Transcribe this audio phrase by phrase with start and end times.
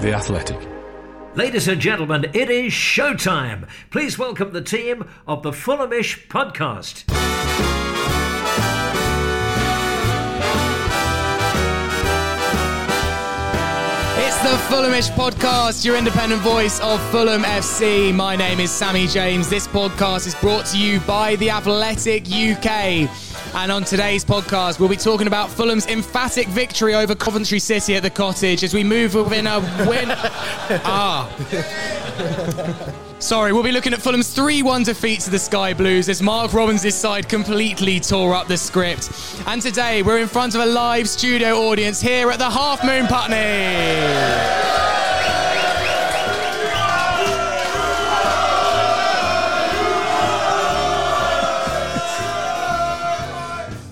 [0.00, 0.58] The Athletic.
[1.34, 3.68] Ladies and gentlemen, it is showtime.
[3.90, 7.04] Please welcome the team of the Fulhamish podcast.
[14.46, 18.14] The Fulhamish podcast, your independent voice of Fulham FC.
[18.14, 19.50] My name is Sammy James.
[19.50, 23.10] This podcast is brought to you by The Athletic UK.
[23.56, 28.04] And on today's podcast, we'll be talking about Fulham's emphatic victory over Coventry City at
[28.04, 30.10] the Cottage as we move within a win.
[30.84, 31.26] ah.
[33.18, 36.52] Sorry, we'll be looking at Fulham's 3 1 defeat to the Sky Blues as Mark
[36.52, 39.10] Robins' side completely tore up the script.
[39.46, 43.06] And today, we're in front of a live studio audience here at the Half Moon
[43.06, 43.36] Putney.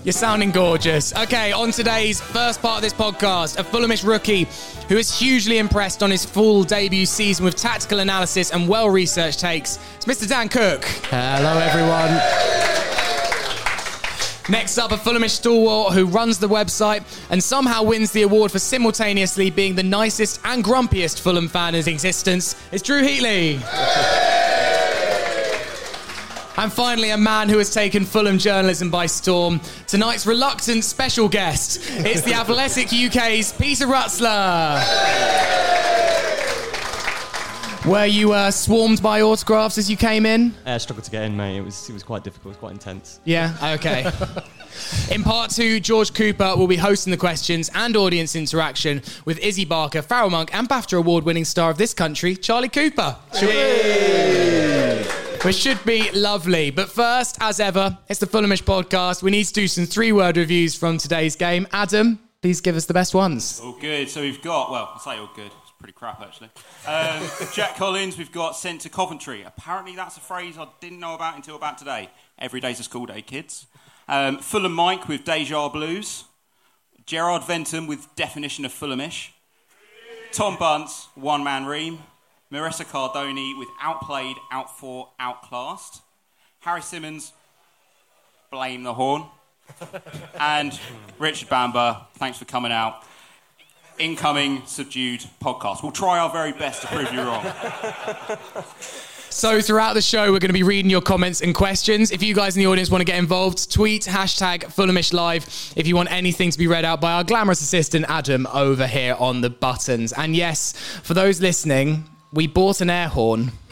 [0.05, 1.15] You're sounding gorgeous.
[1.15, 4.47] Okay, on today's first part of this podcast, a Fulhamish rookie
[4.87, 9.39] who is hugely impressed on his full debut season with tactical analysis and well researched
[9.39, 9.79] takes.
[9.95, 10.29] It's Mr.
[10.29, 10.85] Dan Cook.
[11.09, 12.21] Hello, everyone.
[14.47, 18.59] Next up, a Fulhamish stalwart who runs the website and somehow wins the award for
[18.59, 22.55] simultaneously being the nicest and grumpiest Fulham fan in existence.
[22.71, 24.23] It's Drew Heatley.
[26.57, 29.59] And finally, a man who has taken Fulham journalism by storm.
[29.87, 31.81] Tonight's reluctant special guest.
[31.97, 34.81] It's the Athletic UK's Peter Rutzler.
[37.85, 40.55] Were you uh, swarmed by autographs as you came in?
[40.65, 41.57] I uh, struggled to get in, mate.
[41.57, 42.45] It was it was quite difficult.
[42.45, 43.19] It was quite intense.
[43.25, 43.53] Yeah.
[43.75, 44.09] Okay.
[45.13, 49.65] In part two, George Cooper will be hosting the questions and audience interaction with Izzy
[49.65, 53.15] Barker, Farrell Monk, and BAFTA award winning star of this country, Charlie Cooper.
[55.45, 56.71] Which should be lovely.
[56.71, 59.21] But first, as ever, it's the Fulhamish podcast.
[59.21, 61.67] We need to do some three word reviews from today's game.
[61.71, 63.61] Adam, please give us the best ones.
[63.63, 64.09] All good.
[64.09, 65.51] So we've got, well, I say all good.
[65.61, 66.49] It's pretty crap, actually.
[66.87, 69.43] Um, Jack Collins, we've got sent to Coventry.
[69.43, 72.09] Apparently, that's a phrase I didn't know about until about today.
[72.39, 73.67] Every day's a school day, kids.
[74.07, 76.23] Um, Fulham Mike with Deja Blues.
[77.05, 79.29] Gerard Venton with Definition of Fulhamish.
[80.31, 81.99] Tom Bunce, One Man Ream.
[82.51, 86.01] Marissa Cardoni with Outplayed, Outfought, Outclassed.
[86.59, 87.31] Harry Simmons,
[88.51, 89.25] Blame the Horn.
[90.39, 90.79] and
[91.19, 93.03] Richard Bamber, thanks for coming out.
[93.99, 95.83] Incoming Subdued podcast.
[95.83, 97.45] We'll try our very best to prove you wrong.
[99.35, 102.11] So throughout the show, we're going to be reading your comments and questions.
[102.11, 105.45] If you guys in the audience want to get involved, tweet hashtag Fulhamish Live
[105.75, 109.13] if you want anything to be read out by our glamorous assistant Adam over here
[109.19, 110.13] on the buttons.
[110.13, 110.71] And yes,
[111.03, 112.05] for those listening,
[112.35, 113.51] we bought an air horn.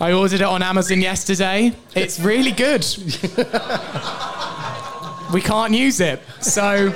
[0.00, 1.72] I ordered it on Amazon yesterday.
[1.96, 2.86] It's really good.
[5.34, 6.22] we can't use it.
[6.40, 6.94] So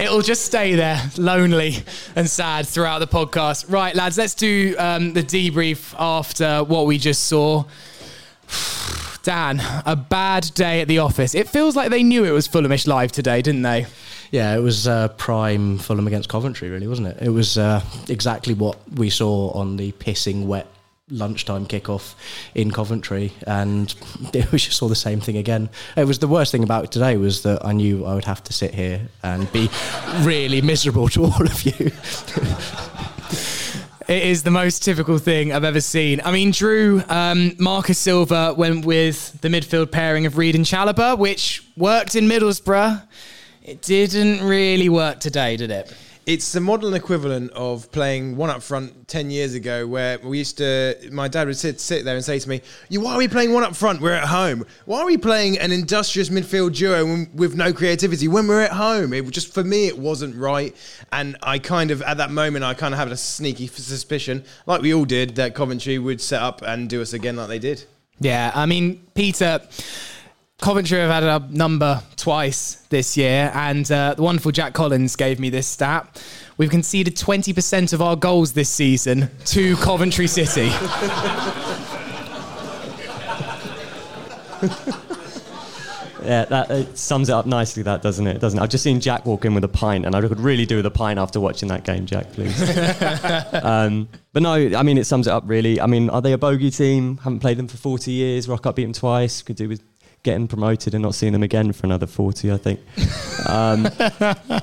[0.00, 1.76] it'll just stay there, lonely
[2.16, 3.70] and sad throughout the podcast.
[3.72, 7.64] Right, lads, let's do um, the debrief after what we just saw.
[9.22, 11.36] Dan, a bad day at the office.
[11.36, 13.86] It feels like they knew it was Fulhamish live today, didn't they?
[14.30, 17.18] Yeah, it was uh, prime Fulham against Coventry, really, wasn't it?
[17.20, 20.66] It was uh, exactly what we saw on the pissing wet
[21.08, 22.14] lunchtime kickoff
[22.54, 23.94] in Coventry, and
[24.34, 25.70] we just saw the same thing again.
[25.96, 28.52] It was the worst thing about today was that I knew I would have to
[28.52, 29.70] sit here and be
[30.20, 31.90] really miserable to all of you.
[34.08, 36.20] It is the most typical thing I've ever seen.
[36.24, 41.18] I mean, Drew, um, Marcus Silva went with the midfield pairing of Reed and Chalobah,
[41.18, 43.02] which worked in Middlesbrough.
[43.66, 45.92] It didn't really work today, did it?
[46.24, 50.58] It's the modern equivalent of playing one up front 10 years ago, where we used
[50.58, 53.52] to, my dad would sit, sit there and say to me, Why are we playing
[53.52, 54.00] one up front?
[54.00, 54.64] We're at home.
[54.84, 58.70] Why are we playing an industrious midfield duo when, with no creativity when we're at
[58.70, 59.12] home?
[59.12, 60.74] It just, for me, it wasn't right.
[61.10, 64.80] And I kind of, at that moment, I kind of had a sneaky suspicion, like
[64.80, 67.84] we all did, that Coventry would set up and do us again like they did.
[68.20, 69.60] Yeah, I mean, Peter.
[70.58, 75.38] Coventry have had a number twice this year, and uh, the wonderful Jack Collins gave
[75.38, 76.20] me this stat.
[76.56, 80.70] We've conceded 20% of our goals this season to Coventry City.
[86.24, 87.84] Yeah, that it sums it up nicely.
[87.84, 88.40] That doesn't it?
[88.40, 88.62] Doesn't it?
[88.62, 90.86] I've just seen Jack walk in with a pint, and I could really do with
[90.86, 92.04] a pint after watching that game.
[92.04, 92.60] Jack, please.
[93.62, 95.80] um, but no, I mean it sums it up really.
[95.80, 97.18] I mean, are they a bogey team?
[97.18, 98.48] Haven't played them for 40 years.
[98.48, 99.40] Rock up, beat them twice.
[99.40, 99.84] Could do with
[100.22, 102.52] getting promoted and not seeing them again for another 40.
[102.52, 102.80] I think.
[103.48, 103.88] Um,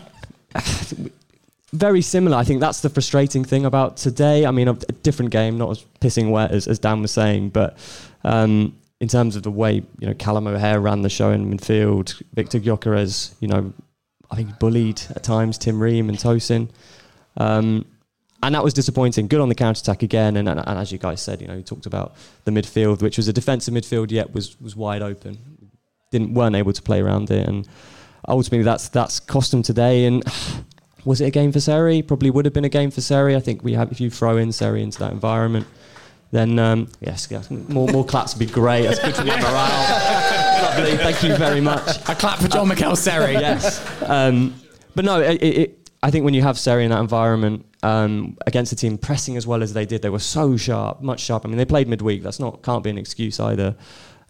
[1.74, 2.38] very similar.
[2.38, 4.46] I think that's the frustrating thing about today.
[4.46, 7.78] I mean, a, different game, not as pissing wet as, as Dan was saying, but
[8.24, 12.22] um, in terms of the way you know Callum O'Hare ran the show in midfield,
[12.34, 13.74] Viktor Gyökeres, you know,
[14.30, 16.70] I think bullied at times Tim Ream and Tosin.
[17.38, 17.86] Um,
[18.44, 19.28] and that was disappointing.
[19.28, 21.56] Good on the counter attack again, and, and, and, as you guys said, you know,
[21.56, 25.38] you talked about the midfield, which was a defensive midfield, yet was was wide open.
[26.12, 27.68] Didn't weren't able to play around it, and
[28.28, 30.06] ultimately that's that's cost them today.
[30.06, 30.24] And
[31.06, 32.02] was it a game for Seri?
[32.02, 33.36] Probably would have been a game for Seri.
[33.36, 35.66] I think we have if you throw in Seri into that environment
[36.34, 38.88] then um, yes, yeah, more more claps would be great.
[38.88, 40.64] That's good for your morale.
[40.64, 41.98] Lovely, thank you very much.
[42.10, 43.34] A clap for Jean Michaël Seri.
[43.34, 43.80] yes,
[44.10, 44.56] um,
[44.96, 48.72] but no, it, it, I think when you have Seri in that environment um, against
[48.72, 51.46] a team pressing as well as they did, they were so sharp, much sharp.
[51.46, 52.24] I mean, they played midweek.
[52.24, 53.76] That's not can't be an excuse either.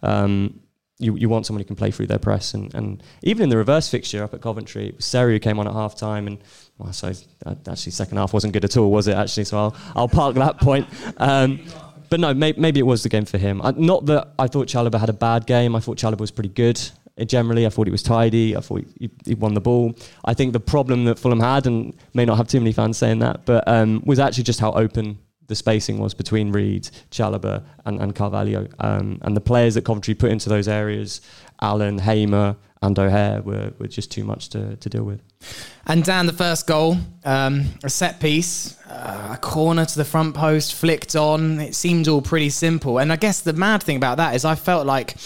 [0.02, 0.60] Um,
[0.98, 2.54] you, you want someone who can play through their press.
[2.54, 5.58] And, and even in the reverse fixture up at Coventry, it was Seri who came
[5.58, 6.26] on at half time.
[6.26, 6.38] And
[6.78, 7.12] well, so
[7.46, 9.44] actually, second half wasn't good at all, was it, actually?
[9.44, 10.86] So I'll, I'll park that point.
[11.16, 11.60] Um,
[12.10, 13.60] but no, may, maybe it was the game for him.
[13.62, 15.74] I, not that I thought Chalobah had a bad game.
[15.74, 16.80] I thought Chalobah was pretty good
[17.26, 17.66] generally.
[17.66, 18.56] I thought he was tidy.
[18.56, 19.94] I thought he, he, won the ball.
[20.24, 23.20] I think the problem that Fulham had, and may not have too many fans saying
[23.20, 28.00] that, but um, was actually just how open the spacing was between Reed, Chalobah, and,
[28.00, 28.66] and Carvalho.
[28.80, 31.20] Um, and the players that Coventry put into those areas,
[31.60, 35.22] Allen, Hamer, and O'Hare, were, were just too much to, to deal with.
[35.86, 40.34] And Dan, the first goal, um, a set piece, uh, a corner to the front
[40.34, 41.60] post, flicked on.
[41.60, 42.98] It seemed all pretty simple.
[42.98, 45.16] And I guess the mad thing about that is I felt like,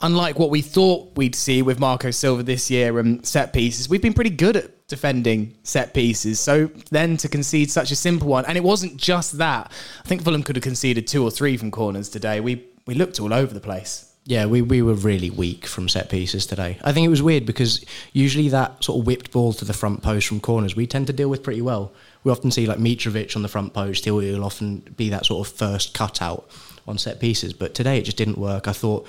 [0.00, 4.02] unlike what we thought we'd see with Marco Silva this year and set pieces, we've
[4.02, 6.40] been pretty good at defending set pieces.
[6.40, 9.72] So then to concede such a simple one, and it wasn't just that.
[10.04, 12.40] I think Fulham could have conceded two or three from corners today.
[12.40, 14.06] We we looked all over the place.
[14.26, 16.78] Yeah, we, we were really weak from set pieces today.
[16.84, 20.02] I think it was weird because usually that sort of whipped ball to the front
[20.02, 21.92] post from corners we tend to deal with pretty well.
[22.22, 25.48] We often see like Mitrovic on the front post, he'll, he'll often be that sort
[25.48, 26.50] of first cutout
[26.86, 27.52] on set pieces.
[27.52, 28.68] But today it just didn't work.
[28.68, 29.06] I thought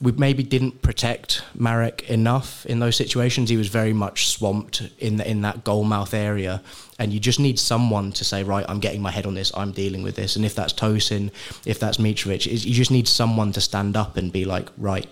[0.00, 3.50] we maybe didn't protect Marek enough in those situations.
[3.50, 6.62] He was very much swamped in the, in that goal mouth area,
[6.98, 9.52] and you just need someone to say, right, I'm getting my head on this.
[9.56, 10.36] I'm dealing with this.
[10.36, 11.30] And if that's Tosin,
[11.66, 15.08] if that's Mitrovic, you just need someone to stand up and be like, right.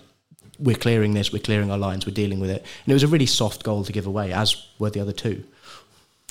[0.59, 2.61] We're clearing this, we're clearing our lines, we're dealing with it.
[2.61, 5.43] And it was a really soft goal to give away, as were the other two.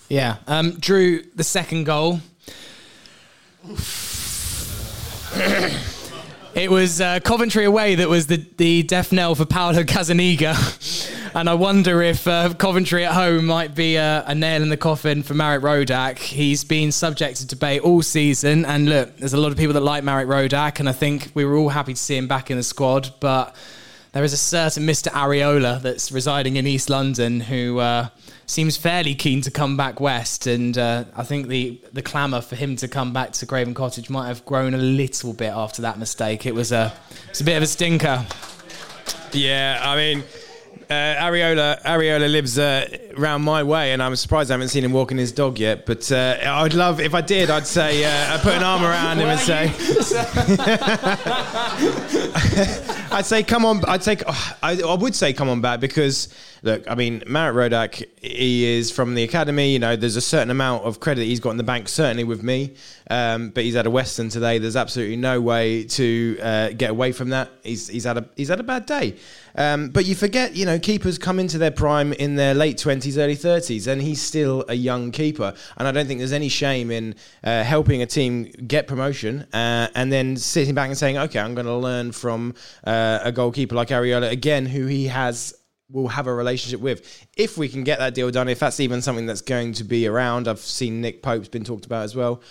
[0.09, 0.37] Yeah.
[0.47, 2.21] Um, Drew, the second goal.
[6.55, 11.31] It was uh, Coventry away that was the, the death knell for Paolo Gazzaniga.
[11.37, 14.77] and I wonder if uh, Coventry at home might be a, a, nail in the
[14.77, 16.19] coffin for Marek Rodak.
[16.19, 18.65] He's been subject to debate all season.
[18.65, 21.45] And look, there's a lot of people that like Marek Rodak, and I think we
[21.45, 23.13] were all happy to see him back in the squad.
[23.21, 23.55] But
[24.13, 25.09] there is a certain Mr.
[25.09, 28.09] Areola that's residing in East London who uh,
[28.47, 32.57] seems fairly keen to come back west, and uh, I think the the clamour for
[32.57, 35.99] him to come back to Craven Cottage might have grown a little bit after that
[35.99, 36.47] mistake.
[36.47, 36.93] It was a
[37.29, 38.27] it's a bit of a stinker.
[39.33, 40.25] Yeah, I mean.
[40.91, 42.85] Uh, Areola Areola lives uh,
[43.17, 45.87] around my way, and I'm surprised I haven't seen him walking his dog yet.
[45.87, 47.49] But uh, I'd love if I did.
[47.49, 49.67] I'd say uh, I'd put an arm around him and say,
[53.13, 53.85] I'd say come on.
[53.85, 56.27] I'd say oh, I, I, would say come on back because
[56.63, 59.73] look, I mean, Marek Rodak, he is from the academy.
[59.73, 62.43] You know, there's a certain amount of credit he's got in the bank, certainly with
[62.43, 62.75] me.
[63.11, 64.59] Um, but he's had a Western today.
[64.59, 67.51] There's absolutely no way to uh, get away from that.
[67.63, 69.17] He's he's had a he's had a bad day.
[69.57, 73.19] Um, but you forget, you know, keepers come into their prime in their late 20s,
[73.19, 75.55] early 30s, and he's still a young keeper.
[75.77, 79.89] And I don't think there's any shame in uh, helping a team get promotion uh,
[79.95, 83.75] and then sitting back and saying, okay, I'm going to learn from uh, a goalkeeper
[83.75, 85.55] like Areola again, who he has
[85.91, 87.27] will have a relationship with.
[87.37, 90.07] If we can get that deal done, if that's even something that's going to be
[90.07, 92.43] around, I've seen Nick Pope's been talked about as well.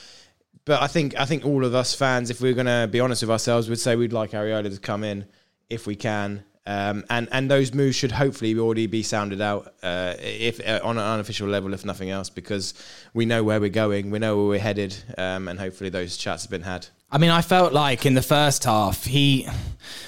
[0.66, 3.24] But I think I think all of us fans, if we're going to be honest
[3.24, 5.26] with ourselves, would say we'd like Areola to come in
[5.70, 6.44] if we can.
[6.66, 10.98] Um, and and those moves should hopefully already be sounded out, uh, if uh, on
[11.00, 12.76] an unofficial level, if nothing else, because
[13.16, 16.44] we know where we're going, we know where we're headed, um, and hopefully those chats
[16.44, 16.86] have been had.
[17.12, 19.48] I mean, I felt like in the first half, he,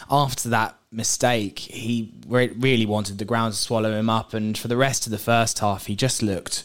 [0.10, 4.34] after that mistake, he re- really wanted the ground to swallow him up.
[4.34, 6.64] And for the rest of the first half, he just looked,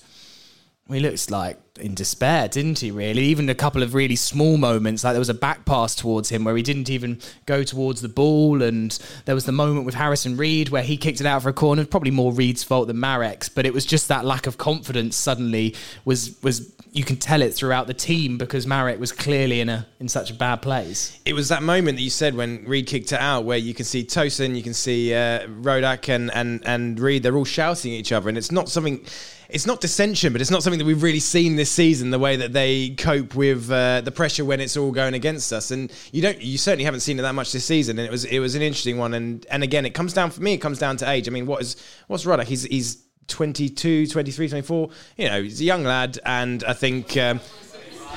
[0.90, 2.90] he looks like in despair, didn't he?
[2.90, 6.28] Really, even a couple of really small moments, like there was a back pass towards
[6.28, 9.94] him where he didn't even go towards the ball, and there was the moment with
[9.94, 11.84] Harrison Reed where he kicked it out for a corner.
[11.84, 15.16] Probably more Reed's fault than Marek's, but it was just that lack of confidence.
[15.16, 19.68] Suddenly, was was you can tell it throughout the team because Marek was clearly in
[19.68, 21.18] a in such a bad place.
[21.24, 23.84] It was that moment that you said when Reed kicked it out, where you can
[23.84, 27.22] see Tosin, you can see uh, Rodak and and and Reed.
[27.22, 29.04] They're all shouting at each other, and it's not something
[29.48, 32.10] it's not dissension, but it's not something that we've really seen this season.
[32.10, 35.70] The way that they cope with uh, the pressure when it's all going against us,
[35.70, 37.98] and you don't, you certainly haven't seen it that much this season.
[37.98, 39.14] And it was, it was an interesting one.
[39.14, 40.54] And and again, it comes down for me.
[40.54, 41.28] It comes down to age.
[41.28, 42.44] I mean, what is what's Rodak?
[42.44, 44.90] He's he's 22, 23, 24.
[45.16, 47.16] You know, he's a young lad, and I think.
[47.16, 47.40] Um,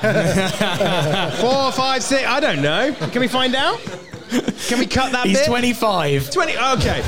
[0.00, 2.26] four, five, six.
[2.26, 2.94] I don't know.
[3.10, 3.78] Can we find out?
[4.68, 5.46] Can we cut that He's bit?
[5.46, 6.30] 25.
[6.30, 6.52] 20.
[6.52, 7.02] Okay.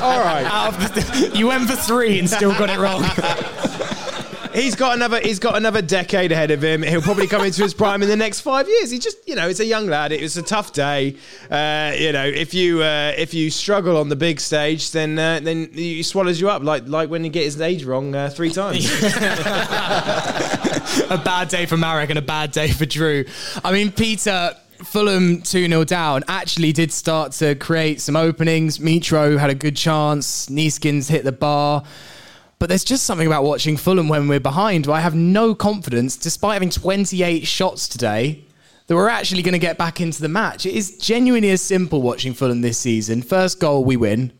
[0.00, 0.70] All right.
[0.94, 3.02] The- you went for three and still got it wrong.
[4.58, 5.20] He's got another.
[5.20, 6.82] He's got another decade ahead of him.
[6.82, 8.90] He'll probably come into his prime in the next five years.
[8.90, 10.10] He just, you know, it's a young lad.
[10.10, 11.14] It was a tough day.
[11.48, 15.38] Uh, you know, if you uh, if you struggle on the big stage, then uh,
[15.40, 18.50] then he swallows you up like like when you get his age wrong uh, three
[18.50, 18.84] times.
[21.10, 23.24] a bad day for Marek and a bad day for Drew.
[23.64, 24.56] I mean, Peter.
[24.78, 28.78] Fulham 2 0 down actually did start to create some openings.
[28.78, 30.46] Mitro had a good chance.
[30.46, 31.82] Neeskens hit the bar.
[32.58, 36.16] But there's just something about watching Fulham when we're behind where I have no confidence,
[36.16, 38.44] despite having 28 shots today,
[38.88, 40.66] that we're actually going to get back into the match.
[40.66, 43.22] It is genuinely as simple watching Fulham this season.
[43.22, 44.32] First goal, we win.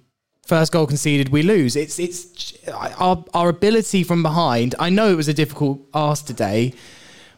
[0.47, 1.77] First goal conceded, we lose.
[1.77, 4.75] It's it's our our ability from behind.
[4.79, 6.73] I know it was a difficult ask today.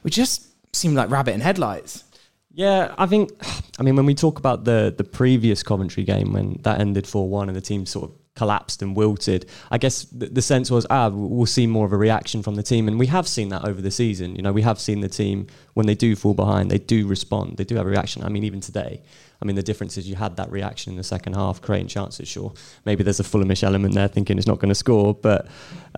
[0.04, 2.04] We just seemed like rabbit in headlights.
[2.52, 3.32] Yeah, I think.
[3.80, 7.28] I mean, when we talk about the the previous Coventry game when that ended four
[7.28, 10.86] one and the team sort of collapsed and wilted, I guess the, the sense was
[10.90, 13.64] ah we'll see more of a reaction from the team, and we have seen that
[13.64, 14.36] over the season.
[14.36, 17.56] You know, we have seen the team when they do fall behind, they do respond,
[17.56, 18.22] they do have a reaction.
[18.22, 19.02] I mean, even today.
[19.42, 22.28] I mean, the difference is you had that reaction in the second half, creating chances.
[22.28, 22.52] Sure,
[22.84, 25.46] maybe there's a Fulhamish element there, thinking it's not going to score, but.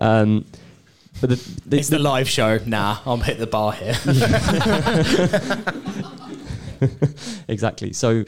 [0.01, 0.45] Um,
[1.21, 2.59] but the, the, It's the live show.
[2.65, 3.95] Nah, I'm hit the bar here.
[7.49, 7.93] exactly.
[7.93, 8.25] So,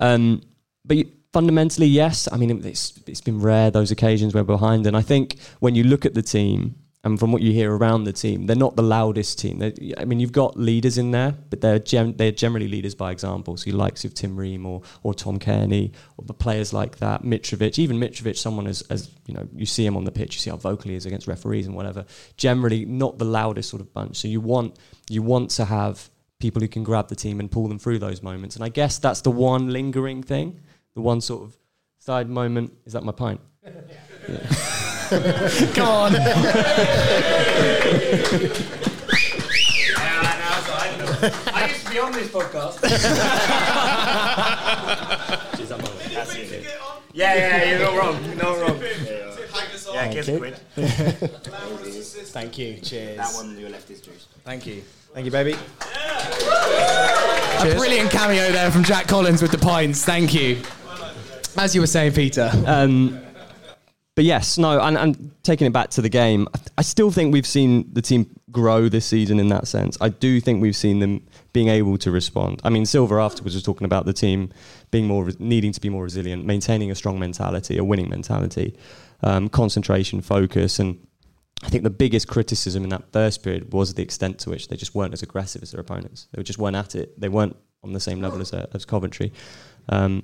[0.00, 0.42] um,
[0.84, 2.28] but you, fundamentally, yes.
[2.32, 5.74] I mean, it's it's been rare those occasions where we're behind, and I think when
[5.74, 8.76] you look at the team and from what you hear around the team, they're not
[8.76, 9.58] the loudest team.
[9.58, 13.56] They're, I mean, you've got leaders in there, but they're they're generally leaders by example.
[13.56, 17.24] So you likes of Tim Ream or or Tom Cairney or the players like that,
[17.24, 20.40] Mitrovic, even Mitrovic, someone as as you know, you see him on the pitch, you
[20.40, 22.06] see how vocal he is against referees and whatever.
[22.36, 24.16] Generally, not the loudest sort of bunch.
[24.16, 24.78] So you want
[25.10, 26.08] you want to have
[26.44, 28.54] people who can grab the team and pull them through those moments.
[28.54, 30.60] And I guess that's the one lingering thing,
[30.94, 31.56] the one sort of
[31.98, 32.72] side moment.
[32.84, 33.40] Is that my pint?
[35.74, 36.16] Come on.
[36.16, 36.18] I
[40.98, 41.30] know.
[41.52, 42.82] I used to be on this podcast.
[47.12, 48.24] yeah, yeah, you're not wrong.
[48.24, 48.80] You're not wrong.
[49.92, 50.56] Yeah, kiss a quid.
[52.34, 52.78] Thank you.
[52.80, 53.16] Cheers.
[53.18, 54.26] That one your left is juice.
[54.44, 54.82] Thank you.
[55.12, 55.54] Thank you, baby.
[57.60, 60.04] A brilliant cameo there from Jack Collins with the pints.
[60.04, 60.60] Thank you.
[61.56, 62.50] As you were saying, Peter.
[62.66, 63.20] Um,
[64.16, 67.46] but yes, no, and, and taking it back to the game, I, still think we've
[67.46, 69.98] seen the team grow this season in that sense.
[70.00, 72.60] I do think we've seen them being able to respond.
[72.64, 74.52] I mean, Silva afterwards was talking about the team
[74.92, 78.76] being more needing to be more resilient, maintaining a strong mentality, a winning mentality,
[79.22, 81.04] um, concentration, focus, and
[81.64, 84.76] I think the biggest criticism in that first period was the extent to which they
[84.76, 86.28] just weren't as aggressive as their opponents.
[86.32, 87.18] They just weren't at it.
[87.20, 89.32] They weren't on the same level as, uh, as Coventry.
[89.88, 90.22] Um,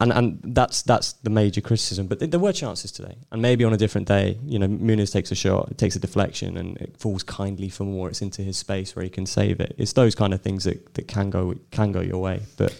[0.00, 2.06] and and that's that's the major criticism.
[2.06, 5.12] But th- there were chances today, and maybe on a different day, you know, Muniz
[5.12, 8.08] takes a shot, it takes a deflection, and it falls kindly for more.
[8.08, 9.74] It's into his space where he can save it.
[9.78, 12.40] It's those kind of things that, that can go can go your way.
[12.56, 12.78] But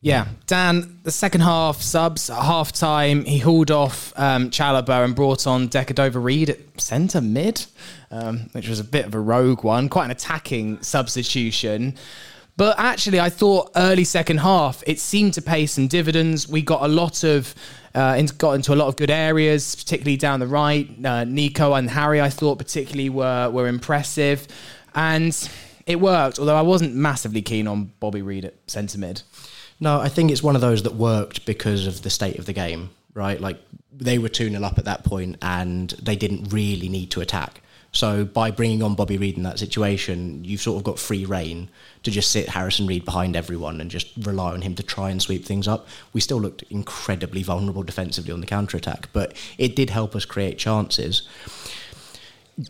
[0.00, 5.14] Yeah, Dan, the second half subs at half time, he hauled off um, Chalobah and
[5.14, 7.64] brought on Decordova-Reid at centre mid,
[8.10, 11.96] um, which was a bit of a rogue one, quite an attacking substitution.
[12.56, 16.48] But actually, I thought early second half, it seemed to pay some dividends.
[16.48, 17.52] We got a lot of,
[17.94, 20.88] uh, got into a lot of good areas, particularly down the right.
[21.04, 24.46] Uh, Neco and Harry, I thought particularly were were impressive,
[24.94, 25.36] and
[25.86, 26.38] it worked.
[26.38, 29.22] Although I wasn't massively keen on Bobby Reid at centre mid.
[29.80, 32.52] No, I think it's one of those that worked because of the state of the
[32.52, 33.40] game, right?
[33.40, 33.58] Like
[33.92, 37.60] they were 2 0 up at that point and they didn't really need to attack.
[37.94, 41.68] So by bringing on Bobby Reid in that situation, you've sort of got free reign
[42.02, 45.22] to just sit Harrison Reed behind everyone and just rely on him to try and
[45.22, 45.86] sweep things up.
[46.12, 50.24] We still looked incredibly vulnerable defensively on the counter attack, but it did help us
[50.24, 51.22] create chances.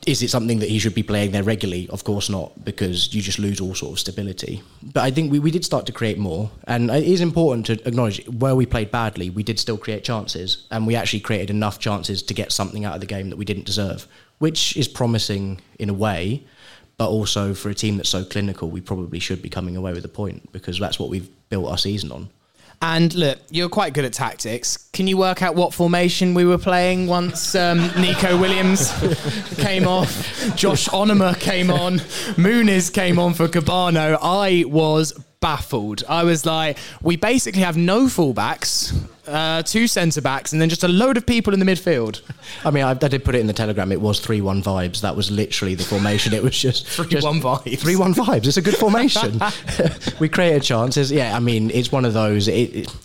[0.07, 1.88] is it something that he should be playing there regularly?
[1.88, 4.62] Of course not, because you just lose all sort of stability.
[4.83, 6.50] But I think we, we did start to create more.
[6.66, 10.66] And it is important to acknowledge where we played badly, we did still create chances.
[10.71, 13.45] And we actually created enough chances to get something out of the game that we
[13.45, 14.07] didn't deserve,
[14.44, 16.42] which is promising in a way.
[16.98, 20.04] But also for a team that's so clinical, we probably should be coming away with
[20.04, 22.28] a point because that's what we've built our season on.
[22.82, 24.90] And look, you're quite good at tactics.
[24.92, 28.92] Can you work out what formation we were playing once um, Neco Williams
[29.56, 30.12] came off,
[30.56, 32.00] Josh Onomah came on,
[32.36, 34.18] Muniz came on for Kebano?
[34.20, 36.04] I was baffled.
[36.06, 38.94] I was like, we basically have no fullbacks,
[39.26, 42.21] uh, two centre backs, and then just a load of people in the midfield.
[42.64, 43.93] I mean, I, I did put it in the telegram.
[43.93, 45.00] It was three one vibes.
[45.00, 46.33] That was literally the formation.
[46.33, 47.78] It was just three one vibes.
[47.78, 48.47] Three one vibes.
[48.47, 49.40] It's a good formation.
[50.21, 51.11] we created chances.
[51.11, 52.49] Yeah, I mean, it's one of those.
[52.49, 52.97] It, it,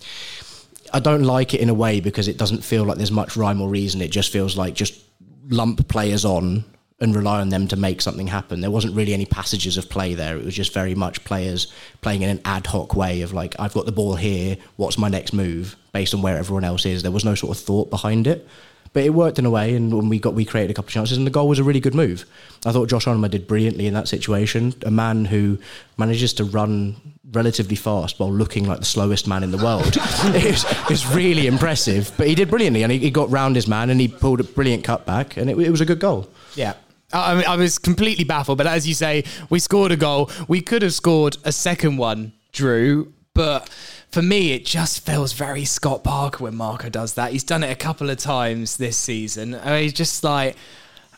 [0.92, 3.60] I don't like it in a way because it doesn't feel like there's much rhyme
[3.60, 4.00] or reason.
[4.00, 5.00] It just feels like just
[5.48, 6.64] lump players on
[7.00, 8.60] and rely on them to make something happen.
[8.60, 10.36] There wasn't really any passages of play there.
[10.36, 13.72] It was just very much players playing in an ad hoc way of like, I've
[13.72, 14.58] got the ball here.
[14.76, 17.02] What's my next move based on where everyone else is?
[17.02, 18.46] There was no sort of thought behind it.
[18.92, 20.92] But it worked in a way, and when we got, we created a couple of
[20.92, 22.24] chances, and the goal was a really good move.
[22.66, 24.74] I thought Josh Onomah did brilliantly in that situation.
[24.84, 25.58] A man who
[25.96, 26.96] manages to run
[27.30, 29.96] relatively fast while looking like the slowest man in the world.
[29.96, 32.10] it, was, really impressive.
[32.16, 34.44] But he did brilliantly, and he, he, got round his man, and he pulled a
[34.44, 36.28] brilliant cutback, and it, it was a good goal.
[36.56, 36.74] Yeah.
[37.12, 40.30] I, mean, I was completely baffled, but as you say, we scored a goal.
[40.48, 43.68] We could have scored a second one, Drew, but
[44.10, 47.32] for me, it just feels very Scott Parker when Marco does that.
[47.32, 49.54] He's done it a couple of times this season.
[49.54, 50.56] I mean, he's just like.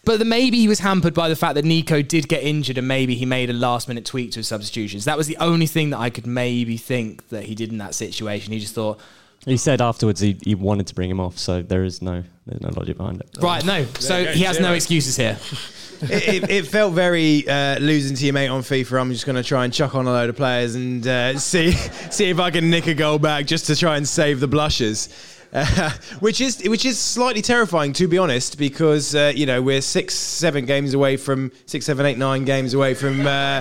[0.04, 2.88] But the, maybe he was hampered by the fact that Neco did get injured and
[2.88, 5.04] maybe he made a last minute tweak to his substitutions.
[5.04, 7.94] That was the only thing that I could maybe think that he did in that
[7.94, 8.52] situation.
[8.52, 8.98] He just thought,
[9.44, 12.60] he said afterwards he, he wanted to bring him off, so there is no there's
[12.60, 13.28] no logic behind it.
[13.40, 13.84] Right, no.
[13.98, 15.38] So he has no excuses here.
[16.02, 19.00] it, it, it, felt very uh, losing to your mate on FIFA.
[19.00, 21.72] I'm just going to try and chuck on a load of players and uh, see
[22.10, 25.08] see if I can nick a goal back just to try and save the blushes.
[25.54, 29.82] Uh, which is which is slightly terrifying to be honest, because uh, you know we're
[29.82, 33.60] six, seven games away from six, seven, eight, nine games away from uh,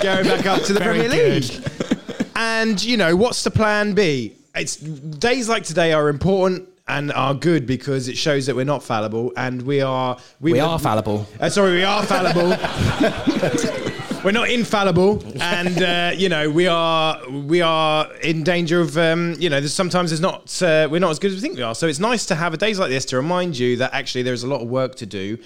[0.00, 1.75] going back up to the Very Premier good.
[2.36, 4.36] And you know what's the plan B?
[4.54, 8.82] It's days like today are important and are good because it shows that we're not
[8.82, 11.26] fallible and we are we, we are fallible.
[11.40, 12.50] Uh, sorry, we are fallible.
[14.24, 19.34] we're not infallible, and uh, you know we are we are in danger of um,
[19.38, 19.58] you know.
[19.60, 21.74] There's, sometimes there's not uh, we're not as good as we think we are.
[21.74, 24.42] So it's nice to have a days like this to remind you that actually there's
[24.42, 25.38] a lot of work to do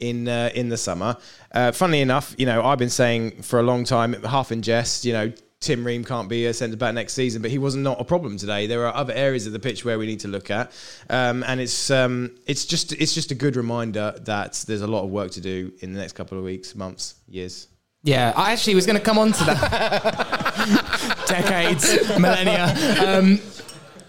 [0.00, 1.16] in uh, in the summer.
[1.50, 5.06] Uh, funnily enough, you know I've been saying for a long time, half in jest,
[5.06, 5.32] you know
[5.66, 8.36] Tim Ream can't be a centre back next season, but he was not a problem
[8.36, 8.68] today.
[8.68, 10.70] There are other areas of the pitch where we need to look at,
[11.10, 15.02] um, and it's um, it's just it's just a good reminder that there's a lot
[15.02, 17.66] of work to do in the next couple of weeks, months, years.
[18.04, 21.24] Yeah, I actually was going to come on to that.
[21.26, 22.66] Decades, millennia.
[23.04, 23.40] Um,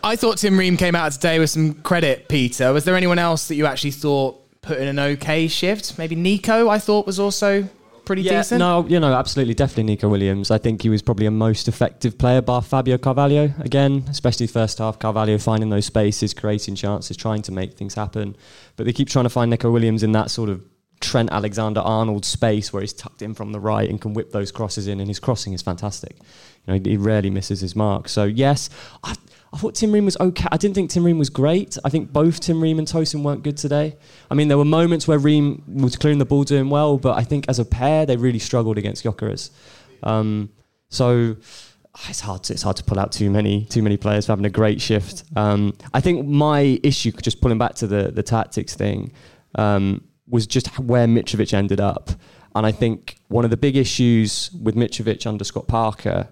[0.03, 2.71] I thought Tim Ream came out today with some credit, Peter.
[2.71, 5.97] Was there anyone else that you actually thought put in an okay shift?
[5.97, 7.67] Maybe Neco, I thought, was also
[8.07, 8.59] pretty yeah, decent?
[8.59, 10.49] No, you know, absolutely, definitely Neco Williams.
[10.49, 14.79] I think he was probably a most effective player bar Fabio Carvalho again, especially first
[14.79, 14.97] half.
[14.97, 18.35] Carvalho finding those spaces, creating chances, trying to make things happen.
[18.77, 20.63] But they keep trying to find Neco Williams in that sort of
[21.01, 24.51] Trent Alexander Arnold space where he's tucked in from the right and can whip those
[24.51, 26.15] crosses in, and his crossing is fantastic.
[26.65, 28.07] You know, he rarely misses his mark.
[28.07, 28.69] So yes,
[29.03, 29.15] I,
[29.57, 30.47] I thought Tim Ream was okay.
[30.51, 31.79] I didn't think Tim Ream was great.
[31.83, 33.97] I think both Tim Ream and Tosin weren't good today.
[34.29, 37.23] I mean, there were moments where Ream was clearing the ball doing well, but I
[37.23, 39.49] think as a pair, they really struggled against Gyökeres.
[40.03, 40.51] Um,
[40.89, 41.37] so
[42.07, 44.45] it's hard to it's hard to pull out too many too many players for having
[44.45, 45.23] a great shift.
[45.35, 49.11] Um, I think my issue, just pulling back to the the tactics thing,
[49.55, 52.11] um, was just where Mitrovic ended up.
[52.53, 56.29] And I think one of the big issues with Mitrovic under Scott Parker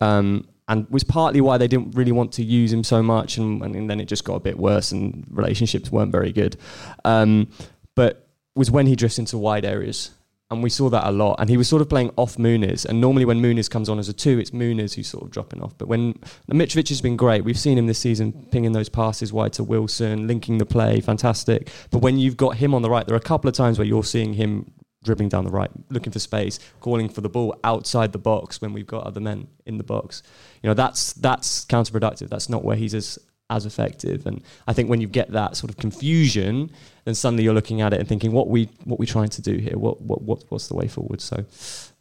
[0.00, 3.62] um, and was partly why they didn't really want to use him so much, and,
[3.62, 6.56] and then it just got a bit worse, and relationships weren't very good.
[7.04, 7.48] Um,
[7.94, 10.10] but was when he drifts into wide areas,
[10.50, 11.36] and we saw that a lot.
[11.38, 14.08] And he was sort of playing off Muniz, and normally when Muniz comes on as
[14.08, 15.76] a two, it's Muniz who's sort of dropping off.
[15.76, 16.14] But when
[16.50, 20.26] Mitrovic has been great, we've seen him this season pinging those passes wide to Wilson,
[20.26, 21.70] linking the play, fantastic.
[21.90, 23.86] But when you've got him on the right, there are a couple of times where
[23.86, 24.70] you're seeing him
[25.04, 28.72] dribbling down the right, looking for space, calling for the ball outside the box when
[28.72, 30.22] we've got other men in the box.
[30.62, 32.28] You know, that's that's counterproductive.
[32.28, 33.18] That's not where he's as
[33.50, 34.26] as effective.
[34.26, 36.70] And I think when you get that sort of confusion,
[37.04, 39.56] then suddenly you're looking at it and thinking, what we what we trying to do
[39.56, 39.78] here?
[39.78, 41.20] What what, what what's the way forward?
[41.20, 41.44] So,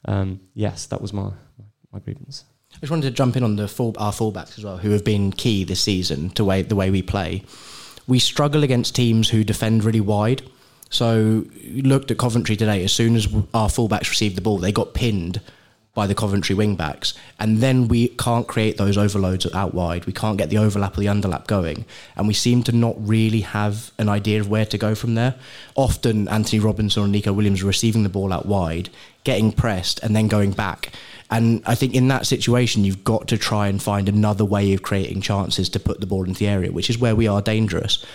[0.06, 1.32] um, yes, that was my
[1.92, 2.46] my grievance.
[2.74, 5.04] I just wanted to jump in on the full, our fullbacks as well, who have
[5.04, 7.44] been key this season to way, the way we play
[8.08, 10.42] we struggle against teams who defend really wide.
[10.90, 12.84] So looked at Coventry today.
[12.84, 15.42] As soon as our fullbacks received the ball, they got pinned
[15.98, 20.06] by the Coventry wingbacks, and then we can't create those overloads out wide.
[20.06, 23.42] We can't get the overlap or the underlap going, and we seem to not really
[23.42, 25.34] have an idea of where to go from there.
[25.74, 28.92] Often, Antonee Robinson or Neco Williams are receiving the ball out wide,
[29.24, 30.92] getting pressed, and then going back.
[31.32, 34.84] And I think in that situation, you've got to try and find another way of
[34.84, 38.06] creating chances to put the ball into the area, which is where we are dangerous.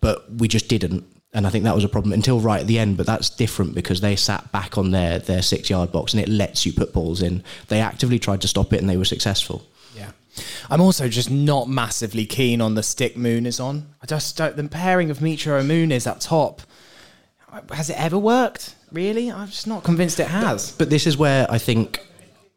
[0.00, 2.78] But we just didn't and I think that was a problem until right at the
[2.78, 2.96] end.
[2.96, 6.28] But that's different because they sat back on their their six yard box and it
[6.28, 7.42] lets you put balls in.
[7.68, 9.66] They actively tried to stop it and they were successful.
[9.94, 10.12] Yeah.
[10.70, 13.94] I'm also just not massively keen on the stick Muniz on.
[14.02, 16.62] I just don't, the pairing of Mitro and Muniz up top.
[17.72, 18.74] Has it ever worked?
[18.92, 19.30] Really?
[19.30, 20.72] I'm just not convinced it has.
[20.72, 22.00] But this is where I think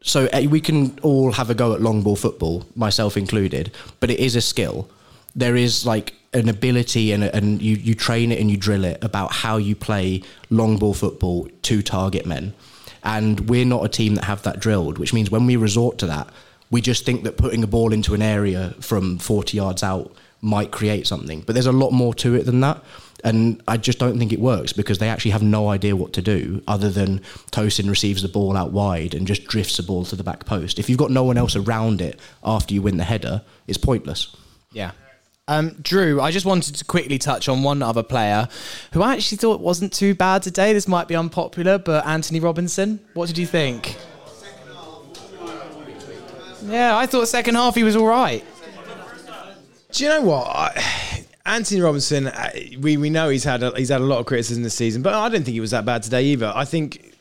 [0.02, 4.10] so uh, we can all have a go at long ball football, myself included, but
[4.10, 4.88] it is a skill.
[5.34, 9.02] There is like an ability and, and you, you train it and you drill it
[9.02, 12.54] about how you play long ball football to target men.
[13.04, 16.06] And we're not a team that have that drilled, which means when we resort to
[16.06, 16.28] that,
[16.70, 20.70] we just think that putting a ball into an area from 40 yards out might
[20.70, 21.40] create something.
[21.40, 22.82] But there's a lot more to it than that.
[23.24, 26.22] And I just don't think it works because they actually have no idea what to
[26.22, 27.20] do other than
[27.52, 30.78] Tosin receives the ball out wide and just drifts the ball to the back post.
[30.78, 34.34] If you've got no one else around it after you win the header, it's pointless.
[34.72, 34.92] Yeah.
[35.48, 38.48] Um, Drew, I just wanted to quickly touch on one other player
[38.92, 40.72] who I actually thought wasn't too bad today.
[40.72, 43.00] This might be unpopular, but Antonee Robinson.
[43.14, 43.96] What did you think?
[46.64, 48.44] Yeah, I thought second half he was all right.
[49.90, 50.46] Do you know what?
[50.46, 54.26] I, Antonee Robinson, uh, we, we know he's had a, he's had a lot of
[54.26, 56.52] criticism this season, but I don't think he was that bad today either.
[56.54, 57.14] I think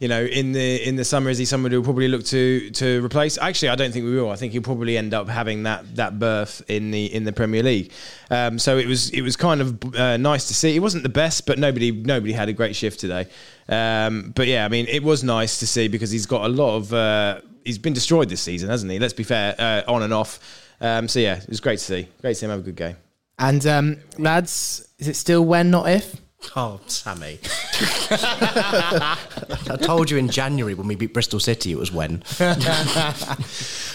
[0.00, 2.70] you know, in the in the summer, is he someone who will probably look to
[2.70, 3.38] to replace?
[3.38, 4.30] Actually, I don't think we will.
[4.30, 7.62] I think he'll probably end up having that that berth in the in the Premier
[7.62, 7.92] League.
[8.30, 10.76] Um, so it was it was kind of uh, nice to see.
[10.76, 13.26] It wasn't the best, but nobody nobody had a great shift today.
[13.68, 16.76] Um, but yeah, I mean, it was nice to see because he's got a lot
[16.76, 16.92] of.
[16.92, 18.98] Uh, he's been destroyed this season, hasn't he?
[18.98, 20.64] Let's be fair, uh, on and off.
[20.80, 22.08] Um, so yeah, it was great to see.
[22.20, 22.96] Great to see him have a good game.
[23.38, 26.20] And um, lads, is it still when, not if?
[26.56, 27.38] Oh, Sammy.
[29.70, 32.24] I told you in January when we beat Bristol City it was when.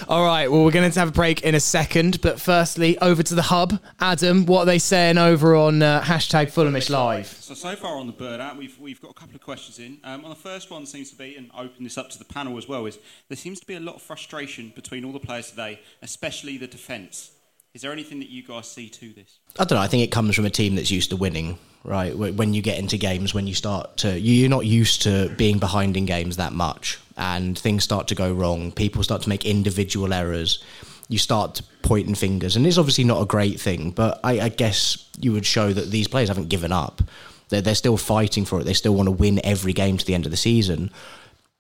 [0.07, 3.21] All right, well, we're going to have a break in a second, but firstly, over
[3.23, 3.81] to the hub.
[3.99, 7.27] Adam, what are they saying over on uh, hashtag Fulhamish Live?
[7.27, 9.99] So, so far on the Bird app, we've, we've got a couple of questions in.
[10.05, 12.57] Um, on the first one seems to be, and open this up to the panel
[12.57, 15.49] as well, is there seems to be a lot of frustration between all the players
[15.49, 17.31] today, especially the defence.
[17.73, 19.39] Is there anything that you guys see to this?
[19.57, 19.83] I don't know.
[19.83, 22.17] I think it comes from a team that's used to winning, right?
[22.17, 25.97] When you get into games, when you start to, you're not used to being behind
[25.97, 28.71] in games that much, and things start to go wrong.
[28.71, 30.63] People start to make individual errors.
[31.09, 33.91] You start to pointing fingers, and it's obviously not a great thing.
[33.91, 37.01] But I, I guess you would show that these players haven't given up.
[37.49, 38.63] They're, they're still fighting for it.
[38.63, 40.89] They still want to win every game to the end of the season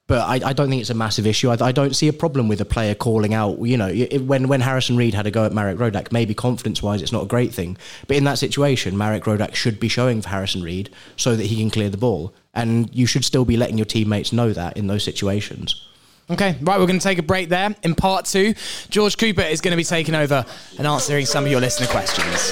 [0.07, 1.49] but I, I, don't think it's a massive issue.
[1.49, 3.59] I, I, don't see a problem with a player calling out.
[3.59, 6.83] You know, it, when when Harrison Reed had a go at Marek Rodak, maybe confidence
[6.83, 7.77] wise, it's not a great thing.
[8.07, 11.55] But in that situation, Marek Rodak should be showing for Harrison Reed so that he
[11.55, 14.87] can clear the ball, and you should still be letting your teammates know that in
[14.87, 15.87] those situations.
[16.29, 17.75] Okay, right, we're going to take a break there.
[17.83, 18.53] In part two,
[18.89, 20.45] George Cooper is going to be taking over
[20.77, 22.51] and answering some of your listener questions.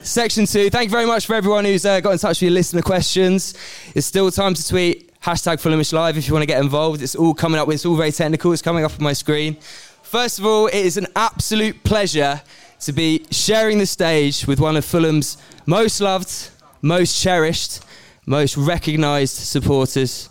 [0.00, 0.70] Section two.
[0.70, 3.54] Thank you very much for everyone who's uh, got in touch with your listener questions.
[3.96, 7.02] It's still time to tweet hashtag Fulhamish Live if you want to get involved.
[7.02, 7.68] It's all coming up.
[7.68, 8.52] It's all very technical.
[8.52, 9.56] It's coming up on my screen.
[10.04, 12.40] First of all, it is an absolute pleasure
[12.82, 17.82] to be sharing the stage with one of Fulham's most loved, most cherished,
[18.24, 20.30] most recognised supporters,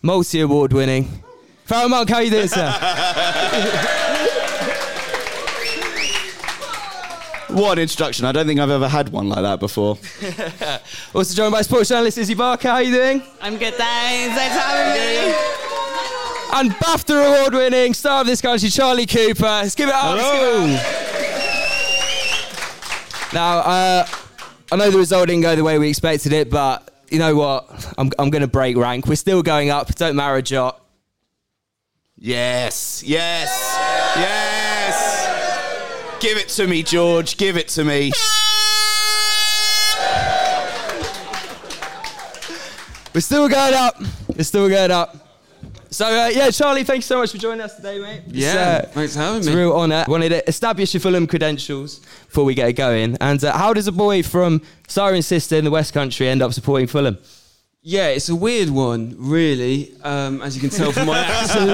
[0.00, 1.08] multi-award winning.
[1.64, 4.14] Farrell Monk, how are you doing, sir?
[7.48, 8.26] What an introduction.
[8.26, 9.98] I don't think I've ever had one like that before.
[11.14, 12.68] Also joined by sports journalist Izzy Barker.
[12.68, 13.22] How are you doing?
[13.40, 14.36] I'm good, thanks.
[14.36, 15.34] Thanks for having me.
[16.52, 19.42] And BAFTA award winning star of this country, Charlie Cooper.
[19.44, 20.16] Let's give it up.
[20.16, 21.08] give it up.
[23.32, 24.06] Now, uh,
[24.72, 27.94] I know the result didn't go the way we expected it, but you know what?
[27.96, 29.06] I'm, I'm going to break rank.
[29.06, 29.94] We're still going up.
[29.94, 30.80] Don't matter a jot.
[32.16, 33.48] Yes, yes,
[34.16, 34.47] yes.
[36.20, 37.36] Give it to me, George.
[37.36, 38.10] Give it to me.
[43.14, 44.00] We're still going up.
[44.36, 45.16] We're still going up.
[45.90, 48.22] So, uh, yeah, Charlie, thanks so much for joining us today, mate.
[48.26, 49.54] It's, Yeah, uh, thanks for having It's me.
[49.54, 50.04] a real honour.
[50.06, 53.16] Wanted to establish your Fulham credentials before we get going.
[53.20, 56.88] And uh, how does a boy from Cirencester in the West Country end up supporting
[56.88, 57.16] Fulham?
[57.80, 59.94] Yeah, it's a weird one, really.
[60.02, 61.70] Um, as you can tell from my accent,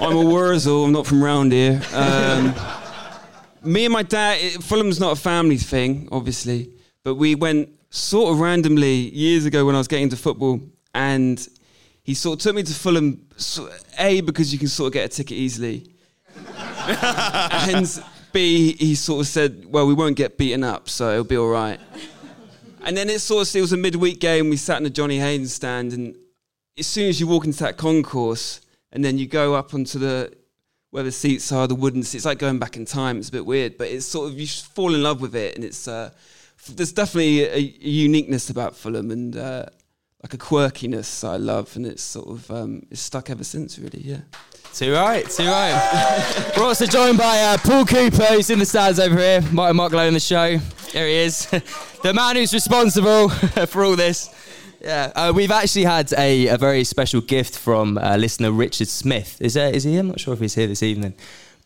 [0.00, 0.84] I'm a Wurzel.
[0.84, 1.82] I'm not from round here.
[1.92, 2.54] Um,
[3.64, 6.70] me and my dad, it, Fulham's not a family thing, obviously,
[7.04, 10.60] but we went sort of randomly years ago when I was getting into football,
[10.94, 11.46] and
[12.02, 13.26] he sort of took me to Fulham.
[13.36, 15.86] so- A because you can sort of get a ticket easily,
[16.86, 21.36] and B he sort of said, "Well, we won't get beaten up, so it'll be
[21.36, 21.78] all right."
[22.84, 24.48] And then it sort of it was a midweek game.
[24.50, 26.16] We sat in the Johnny Haynes stand, and
[26.78, 30.32] as soon as you walk into that concourse, and then you go up onto the
[30.92, 33.16] where the seats are, the wooden seats, it's like going back in time.
[33.16, 35.64] It's a bit weird, but it's sort of you fall in love with it, and
[35.64, 36.10] it's uh,
[36.68, 39.64] there's definitely a, a uniqueness about Fulham and uh,
[40.22, 44.02] like a quirkiness I love, and it's sort of um, it's stuck ever since, really.
[44.02, 44.20] Yeah.
[44.74, 46.52] Too right, too right.
[46.56, 49.40] We're also joined by uh, Paul Cooper, who's in the stands over here.
[49.50, 50.58] Martin Mucklowe in the show.
[50.92, 51.46] There he is.
[52.02, 53.28] the man who's responsible
[53.66, 54.28] for all this.
[54.82, 59.40] Yeah, uh, we've actually had a, a very special gift from uh, listener Richard Smith.
[59.40, 59.72] Is there?
[59.72, 59.96] Is he?
[59.96, 61.14] I'm not sure if he's here this evening.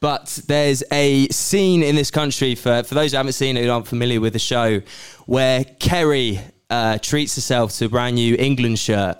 [0.00, 3.70] But there's a scene in this country for for those who haven't seen it, who
[3.70, 4.82] aren't familiar with the show,
[5.24, 9.16] where Kerry uh, treats herself to a brand new England shirt,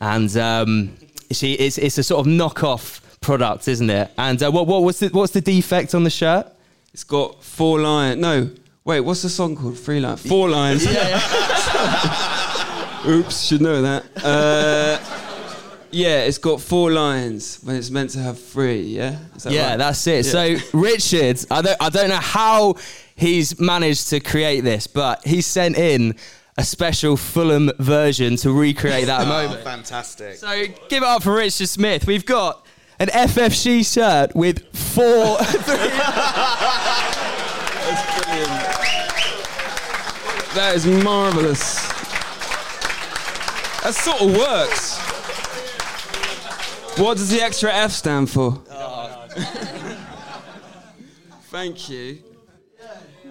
[0.00, 0.96] and um,
[1.32, 4.12] she it's, it's a sort of knockoff product, isn't it?
[4.18, 6.46] And uh, what what was the what's the defect on the shirt?
[6.94, 8.20] It's got four lines.
[8.20, 8.50] No,
[8.84, 9.78] wait, what's the song called?
[9.78, 10.24] Three lions.
[10.24, 10.86] Four lions.
[13.06, 14.04] Oops, should know that.
[14.22, 14.98] Uh,
[15.90, 18.82] yeah, it's got four lines when it's meant to have three.
[18.82, 19.18] Yeah.
[19.36, 19.76] Is that yeah, right?
[19.76, 20.24] that's it.
[20.26, 20.32] Yeah.
[20.32, 22.76] So Richard, I don't I don't know how
[23.16, 26.14] he's managed to create this, but he sent in
[26.56, 29.62] a special Fulham version to recreate that moment.
[29.64, 30.36] fantastic.
[30.36, 32.06] So give it up for Richard Smith.
[32.06, 32.64] We've got
[32.98, 35.38] an FFC shirt with four.
[40.54, 41.91] That is marvelous.
[43.82, 44.98] That sort of works.
[46.98, 48.52] What does the extra F stand for?
[51.50, 52.18] Thank you.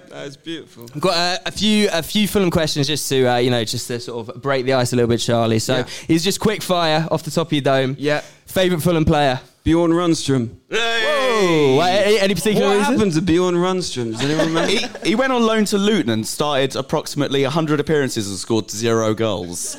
[0.10, 0.88] That is beautiful.
[0.94, 3.88] I've got uh, a few a few Fulham questions just to uh, you know just
[3.88, 5.60] to sort of break the ice a little bit, Charlie.
[5.60, 5.88] So Yeah.
[6.10, 7.96] it's just quick fire off the top of your dome.
[7.98, 8.20] Yeah.
[8.46, 9.40] Favorite Fulham player?
[9.64, 10.50] Bjorn Runstrom.
[10.70, 11.80] Whoa!
[11.82, 12.94] Any, any particular What reason?
[12.94, 14.12] happened to Bjorn Runstrom?
[14.12, 14.70] Does anyone remember?
[14.72, 19.14] he, he went on loan to Luton and started approximately 100 appearances and scored zero
[19.14, 19.78] goals.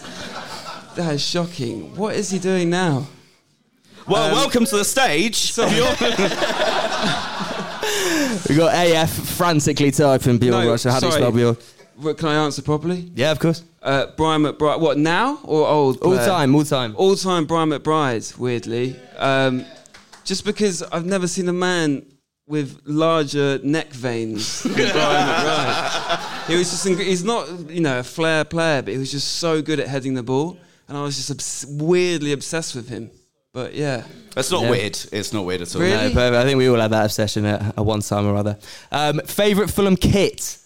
[0.96, 1.94] That is shocking.
[1.96, 3.06] What is he doing now?
[4.06, 5.52] Well, Um, welcome to the stage.
[8.48, 10.84] We got AF frantically typing Bjorn No, Rush.
[10.84, 11.22] How do you sorry.
[11.22, 11.56] spell Bjorn?
[11.96, 13.10] What, can I answer properly?
[13.14, 13.62] Yeah, of course.
[13.82, 14.80] Uh, Brian McBride.
[14.80, 15.98] What now or old?
[16.02, 16.26] All player?
[16.26, 16.94] time, all time.
[16.96, 18.36] All time Brian McBride.
[18.38, 19.64] Weirdly, um,
[20.24, 22.04] just because I've never seen a man
[22.46, 24.92] with larger neck veins than Brian
[25.28, 26.46] McBride.
[26.48, 26.86] He was just.
[26.86, 29.88] ing- He's not, you know, a flair player, but he was just so good at
[29.88, 30.56] heading the ball,
[30.92, 33.10] and I was just obs- weirdly obsessed with him.
[33.54, 34.02] But yeah,
[34.34, 34.70] That's not Yeah.
[34.70, 34.98] weird.
[35.10, 35.80] It's not weird at all.
[35.80, 36.08] Really?
[36.08, 38.58] No, but I think we all had that obsession at, at one time or other.
[38.90, 40.58] Um, favorite Fulham kit,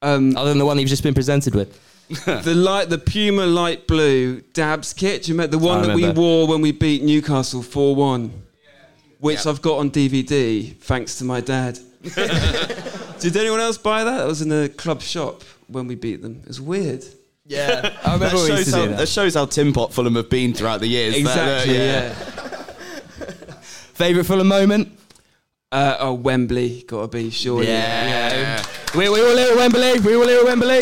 [0.00, 1.78] um, other than the one you've just been presented with.
[2.24, 5.24] the light, the Puma light blue Dabs kit.
[5.24, 8.32] Do you remember the one I that we wore when we beat Newcastle four one?
[9.20, 11.78] Which I've got on DVD thanks to my dad.
[13.20, 14.16] Did anyone else buy that?
[14.16, 16.40] That was in a club shop when we beat them.
[16.42, 17.04] It was weird.
[17.46, 18.96] Yeah, I That remember we used shows, to how, that.
[18.98, 21.14] that shows how Tim Pot Fulham have been throughout the years.
[21.22, 21.76] That, uh, Exactly.
[21.76, 22.14] yeah.
[23.94, 24.98] Favorite Fulham moment?
[25.70, 27.66] Uh, oh, Wembley, gotta be surely.
[27.66, 28.32] Yeah.
[28.32, 28.64] yeah.
[28.94, 30.00] We, we all here at Wembley.
[30.00, 30.78] We all here at Wembley.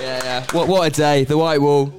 [0.00, 0.46] Yeah, yeah.
[0.52, 1.24] What what a day.
[1.24, 1.92] The white wall.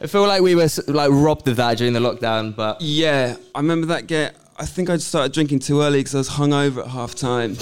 [0.00, 3.58] I feel like we were like robbed of that during the lockdown, but Yeah, I
[3.60, 4.34] remember that get.
[4.58, 7.50] I think I started drinking too early because I was hungover at half time,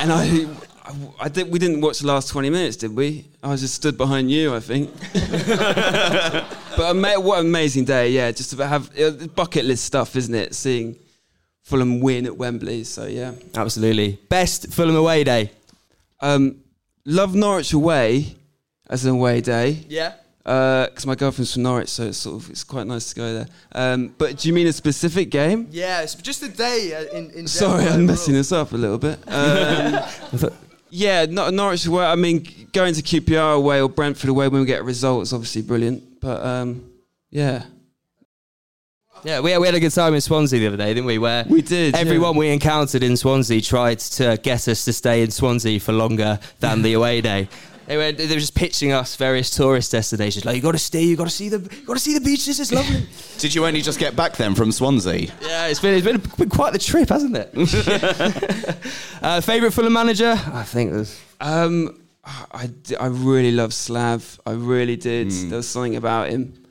[0.00, 0.46] and I,
[1.20, 3.26] I, did, we didn't watch the last twenty minutes, did we?
[3.42, 4.90] I just stood behind you, I think.
[6.76, 8.10] but ama- what an amazing day!
[8.10, 10.54] Yeah, just to have uh, bucket list stuff, isn't it?
[10.54, 10.96] Seeing
[11.62, 12.84] Fulham win at Wembley.
[12.84, 14.18] So yeah, Absolutely.
[14.28, 15.50] Best Fulham away day.
[16.20, 16.56] um,
[17.04, 18.36] love Norwich away
[18.88, 19.84] as an away day.
[19.88, 20.14] Yeah.
[20.42, 23.46] Because my girlfriend's from Norwich, so it's sort of it's quite nice to go there.
[23.72, 25.68] Um, but do you mean a specific game?
[25.70, 28.98] Yeah, it's just a day uh, in, in Sorry, I'm messing this up a little
[28.98, 29.18] bit.
[29.28, 30.50] Um,
[30.90, 32.04] yeah, not Norwich away.
[32.04, 35.32] I mean, going to QPR away or Brentford away when we get a result is
[35.32, 36.20] obviously brilliant.
[36.20, 36.90] But um,
[37.30, 37.64] yeah,
[39.24, 41.18] Yeah, we, we had a good time in Swansea the other day, didn't we?
[41.18, 41.94] Where we did.
[41.94, 46.38] everyone we encountered in Swansea tried to get us to stay in Swansea for longer
[46.60, 47.48] than the away day.
[47.90, 50.44] They were, they were just pitching us various tourist destinations.
[50.44, 52.20] Like, you got to stay, you got to see the, you got to see the
[52.20, 52.46] beach.
[52.46, 53.04] This is lovely.
[53.38, 55.32] Did you only just get back then from Swansea?
[55.42, 57.50] yeah, it's been, it's been, been quite the trip, hasn't it?
[59.22, 60.38] uh, Favorite Fulham manager?
[60.52, 61.20] I think there's.
[61.40, 62.00] Um,
[62.52, 64.40] I, d- I really love Slav.
[64.46, 65.32] I really did.
[65.32, 66.62] There was something about him.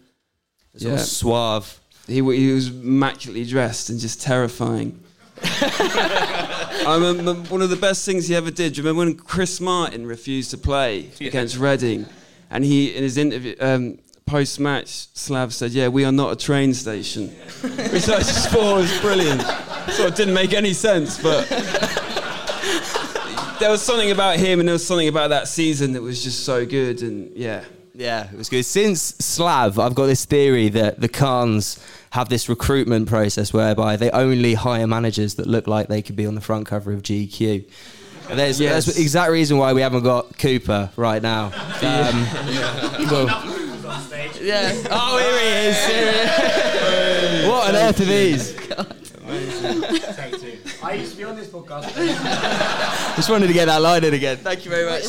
[0.78, 1.82] sort of suave.
[2.08, 5.04] He, he was immaculately dressed and just terrifying.
[5.42, 8.74] I remember one of the best things he ever did.
[8.74, 12.06] Do you remember when Chris Martin refused to play against Reading?
[12.50, 16.36] And he, in his interview, um, post match, Slav said, Yeah, we are not a
[16.36, 17.28] train station.
[17.62, 19.42] Which I just thought was brilliant.
[19.92, 21.48] So it didn't make any sense, but
[23.60, 26.46] there was something about him and there was something about that season that was just
[26.46, 27.02] so good.
[27.02, 27.64] And yeah.
[27.94, 28.64] Yeah, it was good.
[28.64, 31.80] Since Slav, I've got this theory that the Khans
[32.12, 36.26] have this recruitment process whereby they only hire managers that look like they could be
[36.26, 37.66] on the front cover of GQ.
[38.30, 38.86] There's, Yes.
[38.86, 41.52] That's the exact reason why we haven't got Cooper right now.
[41.82, 42.28] Um,
[43.10, 43.56] well-
[44.42, 44.72] yeah.
[44.92, 45.86] Oh, here he is.
[45.86, 46.18] Here he
[47.38, 47.48] is.
[47.48, 48.56] what on earth are these?
[50.82, 51.94] I used to be on this podcast.
[53.16, 54.38] Just wanted to get that line in again.
[54.38, 55.04] Thank you very much,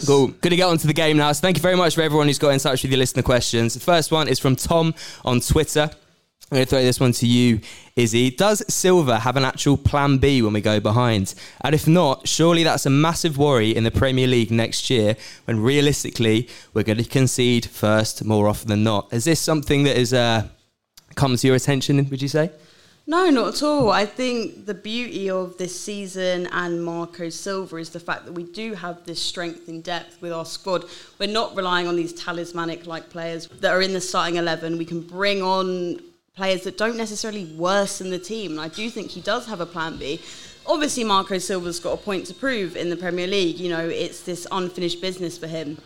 [0.00, 0.06] Jack.
[0.08, 0.28] Cool.
[0.28, 1.32] Going to get on to the game now.
[1.32, 3.74] So thank you very much for everyone who's got in touch with your listener questions.
[3.74, 5.90] The first one is from Tom on Twitter.
[6.50, 7.60] I'm going to throw this one to you,
[7.96, 8.30] Izzy.
[8.30, 11.34] Does Silva have an actual plan B when we go behind?
[11.62, 15.60] And if not, surely that's a massive worry in the Premier League next year when
[15.60, 19.10] realistically we're going to concede first more often than not.
[19.14, 20.48] Is this something that has uh,
[21.14, 22.50] come to your attention, would you say?
[23.04, 23.90] No, not at all.
[23.90, 28.44] I think the beauty of this season and Marco Silva is the fact that we
[28.44, 30.84] do have this strength in depth with our squad.
[31.18, 34.78] We're not relying on these talismanic like players that are in the starting 11.
[34.78, 36.00] We can bring on
[36.36, 38.52] players that don't necessarily worsen the team.
[38.52, 40.20] And I do think he does have a plan B.
[40.64, 43.58] Obviously, Marco Silva's got a point to prove in the Premier League.
[43.58, 45.76] You know, it's this unfinished business for him.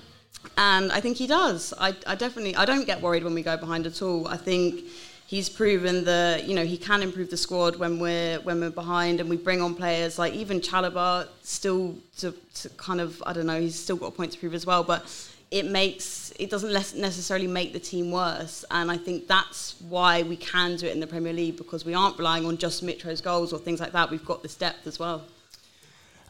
[0.59, 1.73] And I think he does.
[1.79, 4.29] I, I definitely, I don't get worried when we go behind at all.
[4.29, 4.85] I think
[5.27, 9.21] he's proven that you know he can improve the squad when we're when we're behind,
[9.21, 13.47] and we bring on players like even Chalobah still to, to kind of I don't
[13.47, 15.05] know he's still got a point to prove as well, but
[15.51, 20.37] it makes it doesn't necessarily make the team worse, and I think that's why we
[20.37, 23.53] can do it in the Premier League because we aren't relying on just Mitro's goals
[23.53, 24.11] or things like that.
[24.11, 25.25] We've got this depth as well.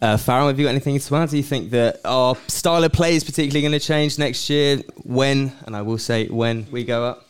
[0.02, 1.30] Uh, Farrell, have you got anything to add?
[1.30, 4.82] Do you think that our style of play is particularly going to change next year
[5.04, 7.25] when, and I will say when we go up?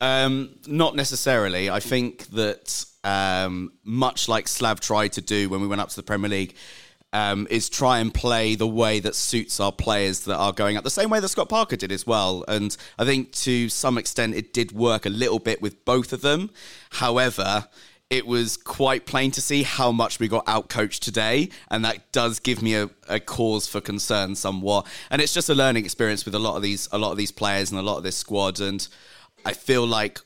[0.00, 1.68] Um, not necessarily.
[1.68, 5.96] I think that um, much like Slav tried to do when we went up to
[5.96, 6.54] the Premier League,
[7.12, 10.84] um, is try and play the way that suits our players that are going up,
[10.84, 12.44] the same way that Scott Parker did as well.
[12.46, 16.20] And I think to some extent it did work a little bit with both of
[16.20, 16.50] them.
[16.90, 17.66] However,
[18.10, 22.40] it was quite plain to see how much we got outcoached today, and that does
[22.40, 24.86] give me a, a cause for concern somewhat.
[25.10, 27.30] And it's just a learning experience with a lot of these a lot of these
[27.30, 28.60] players and a lot of this squad.
[28.60, 28.86] And
[29.44, 30.20] I feel like,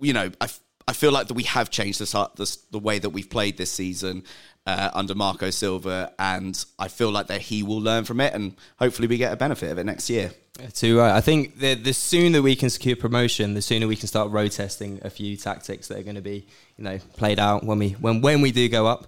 [0.00, 0.48] you know, I,
[0.88, 4.24] I feel like that we have changed this the way that we've played this season
[4.66, 8.56] uh, under Marco Silva, and I feel like that he will learn from it, and
[8.78, 10.32] hopefully we get a benefit of it next year.
[10.74, 11.16] Too right.
[11.16, 14.52] I think the the sooner we can secure promotion, the sooner we can start road
[14.52, 17.90] testing a few tactics that are going to be, you know, played out when we
[17.92, 19.06] when when we do go up.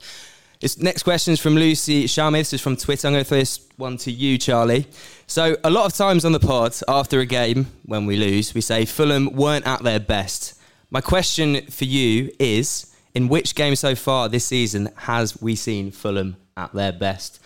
[0.64, 2.38] This next question is from Lucy Sharma.
[2.38, 3.06] This is from Twitter.
[3.06, 4.86] I'm going to throw this one to you, Charlie.
[5.26, 8.62] So, a lot of times on the pod, after a game, when we lose, we
[8.62, 10.58] say Fulham weren't at their best.
[10.90, 15.90] My question for you is in which game so far this season has we seen
[15.90, 17.40] Fulham at their best?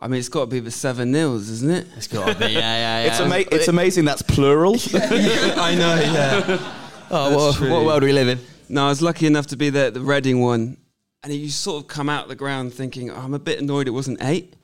[0.00, 1.86] I mean, it's got to be the seven nils, isn't it?
[1.96, 3.10] It's got to be, yeah, yeah, yeah.
[3.12, 4.74] It's, ama- it's amazing that's plural.
[4.94, 6.76] I know, yeah.
[7.12, 8.40] Oh, what, what world do we live in?
[8.68, 10.76] No, I was lucky enough to be there at the Reading one,
[11.22, 13.86] and you sort of come out of the ground thinking, oh, I'm a bit annoyed
[13.88, 14.54] it wasn't eight,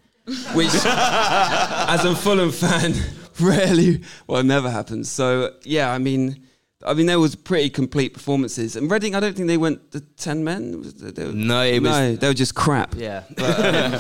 [0.54, 2.94] which, as a Fulham fan,
[3.40, 5.11] rarely, well, never happens.
[5.11, 6.42] So yeah, I mean.
[6.84, 9.14] I mean, there was pretty complete performances, and Reading.
[9.16, 10.82] I don't think they went the ten men.
[10.96, 12.94] They, were, No, it was- no, they were just crap.
[12.94, 13.22] Yeah.
[13.38, 13.92] Um,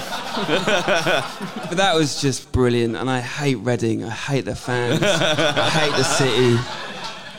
[1.68, 4.04] but that was just brilliant, and I hate Reading.
[4.04, 5.02] I hate the fans.
[5.02, 6.56] I hate the city.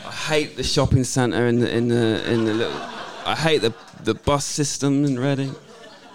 [0.04, 2.80] I hate the shopping centre in the in the in the little.
[3.24, 3.70] I hate the
[4.04, 5.54] the bus system in Reading.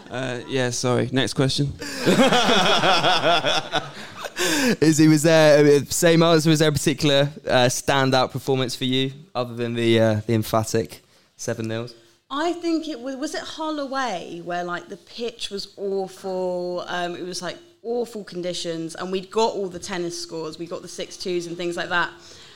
[0.09, 1.09] Uh, yeah, sorry.
[1.11, 1.73] Next question.
[4.81, 6.49] Izzy, was there uh, same answer?
[6.49, 11.03] Was there a particular uh, standout performance for you, other than the uh, the emphatic
[11.35, 11.95] seven nils?
[12.29, 16.83] I think it was was it Hull away where like the pitch was awful.
[16.87, 20.57] Um, it was like awful conditions, and we'd got all the tennis scores.
[20.57, 22.11] We got the six twos and things like that.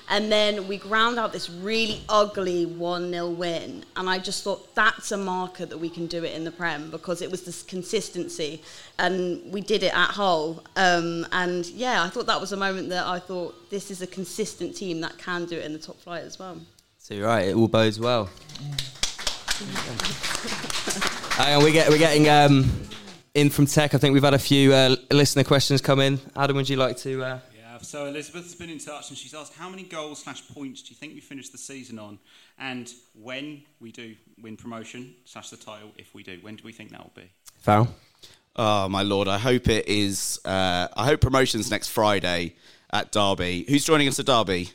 [0.10, 3.84] And then we ground out this really ugly 1 0 win.
[3.96, 6.90] And I just thought that's a marker that we can do it in the Prem
[6.90, 8.62] because it was this consistency.
[9.00, 10.64] And we did it at Hull.
[10.78, 14.08] Um, and yeah, I thought that was a moment that I thought this is a
[14.08, 16.58] consistent team that can do it in the top flight as well.
[17.00, 18.30] So you're right, it all bodes well.
[21.32, 22.70] Hang on, we get, we're getting um,
[23.34, 23.94] in from tech.
[23.94, 26.20] I think we've had a few uh, listener questions come in.
[26.36, 27.24] Adam, would you like to?
[27.24, 27.40] Uh,
[27.88, 30.90] Yeah, so Elizabeth's been in touch and she's asked how many goals slash points do
[30.90, 32.20] you think we finish the season on,
[32.60, 36.72] and when we do win promotion slash the title, if we do, when do we
[36.72, 37.30] think that will be?
[37.60, 37.88] Farrell?
[38.56, 39.28] Oh my lord!
[39.28, 40.40] I hope it is.
[40.44, 42.56] Uh, I hope promotions next Friday
[42.92, 43.66] at Derby.
[43.70, 44.72] Who's joining us at Derby?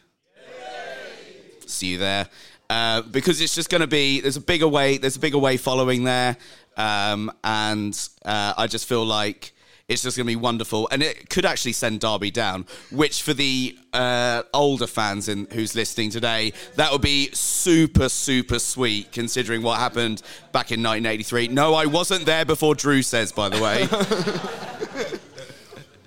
[1.66, 2.28] See you there.
[2.70, 5.56] Uh, because it's just going to be there's a bigger way there's a bigger way
[5.56, 6.36] following there,
[6.76, 9.52] um, and uh, I just feel like
[9.92, 12.66] it's just going to be wonderful, and it could actually send Derby down.
[12.90, 18.58] Which for the uh, older fans in, who's listening today, that would be super super
[18.58, 20.22] sweet considering what happened
[20.52, 21.48] back in 1983.
[21.48, 23.88] No, I wasn't there before Drew says, by the way.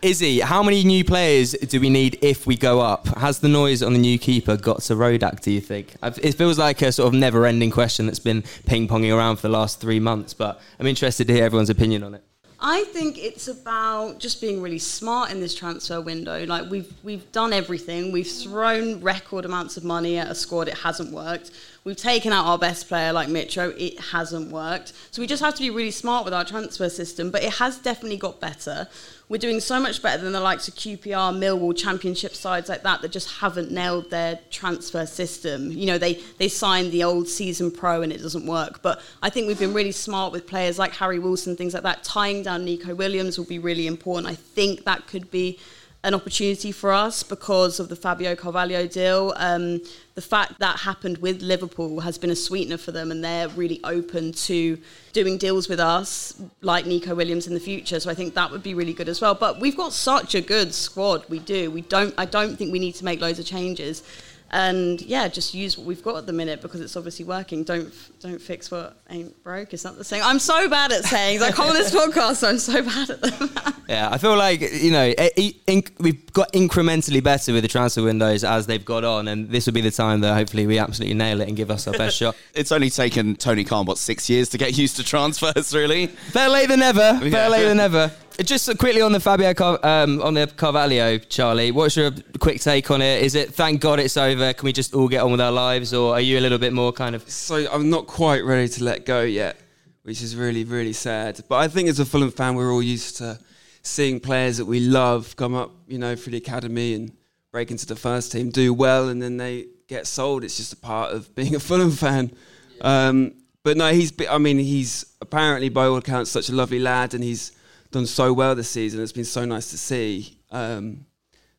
[0.02, 3.08] Izzy, how many new players do we need if we go up?
[3.18, 5.96] Has the noise on the new keeper got to Rodak, do you think?
[6.04, 9.44] It feels like a sort of never ending question that's been ping ponging around for
[9.44, 12.24] the last three months, but I'm interested to hear everyone's opinion on it.
[12.68, 16.48] I think it's about just being really smart in this transfer window.
[16.48, 18.12] Like we've we've done everything.
[18.12, 20.68] We've thrown record amounts of money at a squad.
[20.68, 21.52] It hasn't worked.
[21.84, 23.80] We've taken out our best player like Mitro.
[23.80, 24.94] It hasn't worked.
[25.12, 27.30] So we just have to be really smart with our transfer system.
[27.30, 28.88] But it has definitely got better.
[29.28, 33.02] We're doing so much better than the likes of QPR, Millwall, Championship sides like that
[33.02, 35.72] that just haven't nailed their transfer system.
[35.72, 38.84] You know, they they signed the old season pro and it doesn't work.
[38.84, 42.04] But I think we've been really smart with players like Harry Wilson, things like that.
[42.04, 44.28] Tying down Neco Williams will be really important.
[44.28, 45.60] I think that could be
[46.06, 49.34] an opportunity for us because of the Fabio Carvalho deal.
[49.38, 49.82] Um,
[50.14, 53.80] the fact that happened with Liverpool has been a sweetener for them, and they're really
[53.84, 54.78] open to
[55.14, 58.00] doing deals with us, like Neco Williams, in the future.
[58.00, 59.34] So I think that would be really good as well.
[59.34, 61.28] But we've got such a good squad.
[61.28, 61.72] We do.
[61.72, 62.14] We don't.
[62.20, 64.04] I don't think we need to make loads of changes.
[64.52, 67.64] And yeah, just use what we've got at the minute because it's obviously working.
[67.64, 67.92] Don't
[68.26, 69.74] don't fix what ain't broke.
[69.74, 70.24] Is not the same.
[70.24, 71.42] I'm so bad at sayings.
[71.42, 73.50] I come on this podcast, so I'm so bad at them.
[73.88, 77.68] Yeah, I feel like you know e- e- inc- we've got incrementally better with the
[77.68, 80.80] transfer windows as they've got on, and this will be the time that hopefully we
[80.80, 82.36] absolutely nail it and give us our best shot.
[82.56, 86.08] It's only taken Tony Khan what six years to get used to transfers, really.
[86.34, 87.20] Better late than never.
[87.30, 88.12] Better late than never.
[88.44, 91.70] Just quickly on the Fabio Car- um, on the Carvalho, Charlie.
[91.72, 92.10] What's your
[92.40, 93.22] quick take on it?
[93.24, 94.52] Is it thank God it's over?
[94.52, 96.74] Can we just all get on with our lives, or are you a little bit
[96.74, 97.30] more kind of?
[97.30, 99.58] So I'm not quite ready to let go yet,
[100.04, 101.38] which is really, really sad.
[101.50, 103.38] But I think as a Fulham fan, we're all used to
[103.82, 107.12] seeing players that we love come up, you know, through the academy and
[107.52, 110.46] break into the first team, do well, and then they get sold.
[110.46, 112.32] It's just a part of being a Fulham fan.
[112.80, 114.14] Um, but no, he's.
[114.30, 117.52] I mean, he's apparently by all accounts such a lovely lad, and he's
[117.92, 119.04] done so well this season.
[119.04, 120.40] It's been so nice to see.
[120.52, 121.06] Um,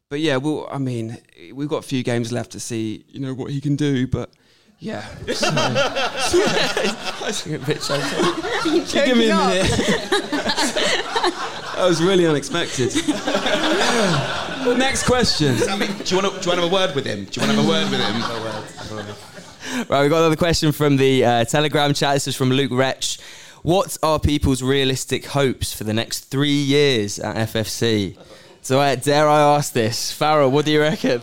[0.09, 1.19] but yeah, well, I mean,
[1.53, 4.07] we've got a few games left to see, you know, what he can do.
[4.07, 4.31] But
[4.79, 5.51] yeah, so-
[7.45, 9.71] Give me a minute.
[11.77, 12.95] that was really unexpected.
[14.79, 15.57] Next question.
[15.57, 17.25] do you want to do you want to have a word with him?
[17.25, 19.87] Do you want to have a word with him?
[19.89, 22.15] Right, we've got another question from the uh, Telegram chat.
[22.15, 23.19] This is from Luke Wretch.
[23.63, 28.17] What are people's realistic hopes for the next three years at FFC?
[28.63, 30.13] So, uh, dare I ask this?
[30.13, 31.21] Farrell, what do you reckon?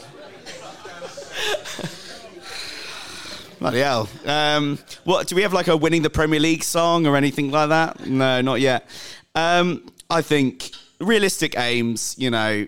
[3.64, 4.09] Bloody hell.
[4.26, 7.70] Um, what do we have like a winning the Premier League song or anything like
[7.70, 8.05] that?
[8.05, 8.89] No, not yet.
[9.36, 12.14] Um, I think realistic aims.
[12.18, 12.68] You know,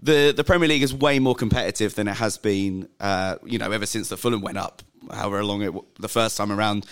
[0.00, 2.88] the the Premier League is way more competitive than it has been.
[2.98, 4.80] Uh, you know, ever since the Fulham went up,
[5.10, 6.86] however long it the first time around.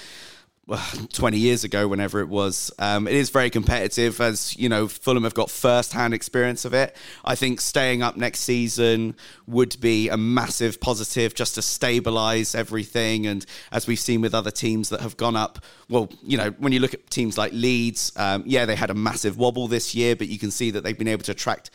[0.70, 0.80] Well,
[1.12, 2.70] 20 years ago, whenever it was.
[2.78, 6.72] Um, it is very competitive, as you know, Fulham have got first hand experience of
[6.72, 6.96] it.
[7.24, 9.16] I think staying up next season
[9.46, 13.26] would be a massive positive just to stabilise everything.
[13.26, 15.58] And as we've seen with other teams that have gone up,
[15.88, 18.94] well, you know, when you look at teams like Leeds, um, yeah, they had a
[18.94, 21.70] massive wobble this year, but you can see that they've been able to attract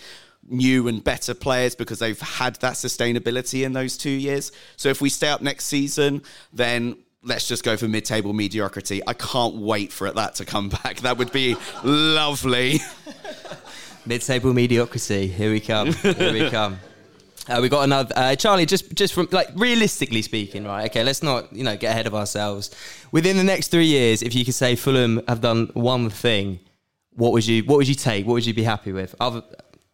[0.47, 4.51] new and better players because they've had that sustainability in those two years.
[4.77, 6.21] So if we stay up next season,
[6.53, 9.01] then let's just go for mid-table mediocrity.
[9.05, 10.97] I can't wait for it, that to come back.
[10.97, 12.79] That would be lovely.
[14.05, 15.27] Mid-table mediocrity.
[15.27, 15.91] Here we come.
[15.93, 16.77] Here we come.
[17.47, 18.65] Uh, we got another uh, Charlie.
[18.65, 20.89] Just, just from like realistically speaking, right?
[20.89, 22.71] Okay, let's not you know get ahead of ourselves.
[23.11, 26.59] Within the next three years, if you could say Fulham have done one thing,
[27.13, 28.25] what would you what would you take?
[28.25, 29.13] What would you be happy with?
[29.19, 29.43] Other,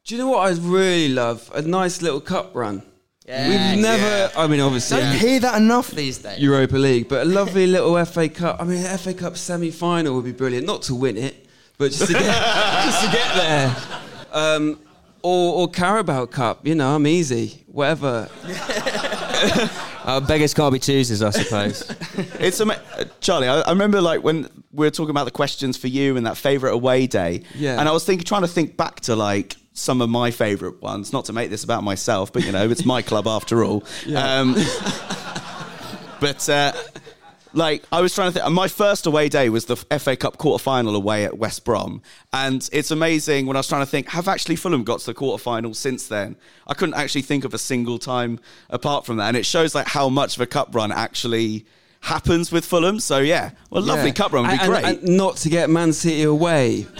[0.05, 1.51] Do you know what I'd really love?
[1.53, 2.83] A nice little cup run.
[3.27, 4.03] Yes, We've never.
[4.03, 4.29] yeah.
[4.35, 4.99] I mean, obviously.
[4.99, 6.39] Don't hear that enough these days.
[6.39, 8.57] Europa League, but a lovely little FA Cup.
[8.59, 10.65] I mean, FA Cup semi-final would be brilliant.
[10.65, 11.45] Not to win it,
[11.77, 12.25] but just to get,
[12.85, 13.75] just to get there.
[14.31, 14.79] Um,
[15.21, 16.65] or, or Carabao Cup.
[16.65, 17.63] You know, I'm easy.
[17.67, 18.27] Whatever.
[20.03, 21.81] Uh, beggars can't be choosers, I suppose.
[22.39, 23.47] it's ama- uh, Charlie.
[23.47, 26.37] I, I remember like when we were talking about the questions for you and that
[26.37, 27.43] favorite away day.
[27.53, 27.79] Yeah.
[27.79, 31.13] And I was thinking, trying to think back to like some of my favorite ones.
[31.13, 33.83] Not to make this about myself, but you know, it's my club after all.
[34.05, 34.39] Yeah.
[34.39, 34.55] Um,
[36.19, 36.73] but uh,
[37.53, 40.61] like I was trying to think, my first away day was the FA Cup quarter
[40.61, 42.01] final away at West Brom,
[42.33, 45.13] and it's amazing when I was trying to think, have actually Fulham got to the
[45.13, 46.35] quarter final since then?
[46.67, 49.87] I couldn't actually think of a single time apart from that, and it shows like
[49.87, 51.65] how much of a cup run actually
[52.01, 52.99] happens with Fulham.
[52.99, 54.13] So yeah, well, lovely Yeah.
[54.13, 54.83] cup run would be And- great.
[54.83, 56.85] and- and not to get Man City away.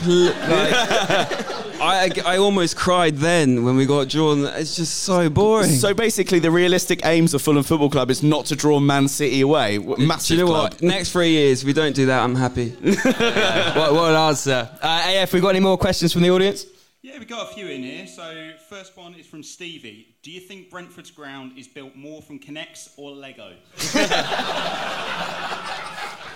[1.81, 4.45] Like, I, I almost cried then when we got drawn.
[4.45, 5.71] It's just so boring.
[5.71, 9.41] So basically, the realistic aims of Fulham Football Club is not to draw Man City
[9.41, 9.79] away.
[9.79, 10.73] Massive Do you know club.
[10.73, 10.81] what?
[10.83, 12.69] Next three years, if we don't do that, I'm happy.
[12.81, 14.69] what, what an answer.
[14.79, 16.65] Uh, AF, we got any more questions from the audience?
[17.03, 18.05] Yeah, we got a few in here.
[18.05, 20.13] So, first one is from Stevie.
[20.21, 23.53] Do you think Brentford's ground is built more from K'Nex or Lego?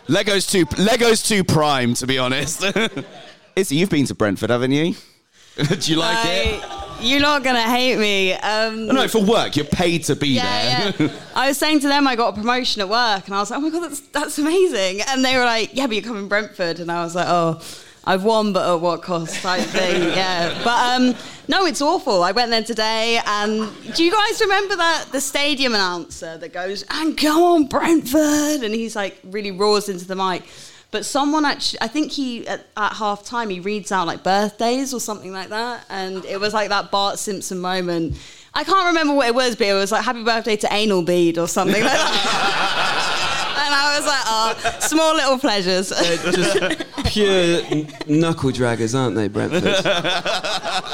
[0.07, 2.63] Lego's too Lego's too prime, to be honest.
[3.55, 4.95] Izzy, you've been to Brentford, haven't you?
[5.55, 6.63] Do you like it?
[6.99, 8.33] You're not gonna hate me.
[8.33, 9.55] Um, No, for work.
[9.55, 11.11] You're paid to be Yeah, there.
[11.35, 13.59] I was saying to them I got a promotion at work, and I was like,
[13.59, 16.79] "Oh my god, that's that's amazing!" And they were like, "Yeah, but you're coming Brentford,"
[16.79, 17.61] and I was like, "Oh,
[18.05, 20.03] I've won, but at what cost?" Type thing.
[20.15, 21.15] Yeah, but um,
[21.47, 22.23] no, it's awful.
[22.23, 26.83] I went there today, and do you guys remember that the stadium announcer that goes,
[26.89, 30.43] "And go on, Brentford," and he's like really roars into the mic.
[30.91, 34.93] But someone actually, I think he at, at half time he reads out like birthdays
[34.93, 38.17] or something like that, and it was like that Bart Simpson moment.
[38.53, 41.37] I can't remember what it was, but it was like "Happy Birthday to Anal Bead"
[41.37, 43.31] or something like that.
[43.65, 49.27] and I was like, "Oh, small little pleasures." just pure n- knuckle draggers, aren't they,
[49.27, 49.63] Brentford?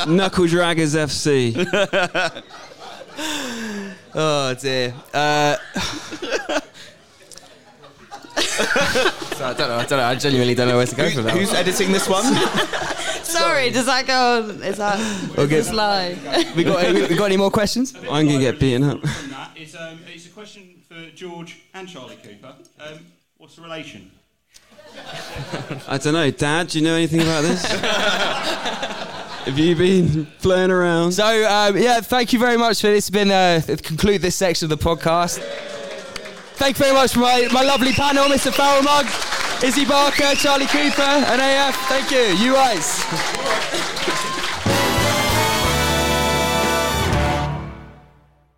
[0.09, 1.55] knuckle draggers FC.
[4.13, 4.93] Oh dear.
[5.13, 5.55] Uh,
[8.35, 9.75] so I don't know.
[9.77, 10.03] I don't know.
[10.03, 11.33] I genuinely don't know where to go from that.
[11.37, 12.23] Who's editing this one?
[13.23, 14.43] Sorry, does that go?
[14.43, 14.63] on?
[14.63, 14.99] Is that
[15.37, 15.43] Okay.
[15.57, 16.55] is this live?
[16.55, 17.93] we got we got any more questions?
[18.09, 18.99] I'm gonna get beaten up.
[19.01, 22.53] From that is um, it's a question for George and Charlie Cooper.
[22.79, 23.05] Um,
[23.37, 24.11] what's the relation?
[25.87, 26.67] I don't know, Dad.
[26.67, 27.63] Do you know anything about this?
[29.45, 31.13] Have you been playing around?
[31.13, 33.07] So um, yeah, thank you very much for this.
[33.07, 35.39] It's been uh, conclude this section of the podcast.
[36.55, 38.53] Thank you very much for my, my lovely panel, Mr.
[38.53, 39.05] Farrell Mugg,
[39.63, 41.75] Izzy Barker, Charlie Cooper, and AF.
[41.87, 42.45] Thank you.
[42.45, 44.37] You guys.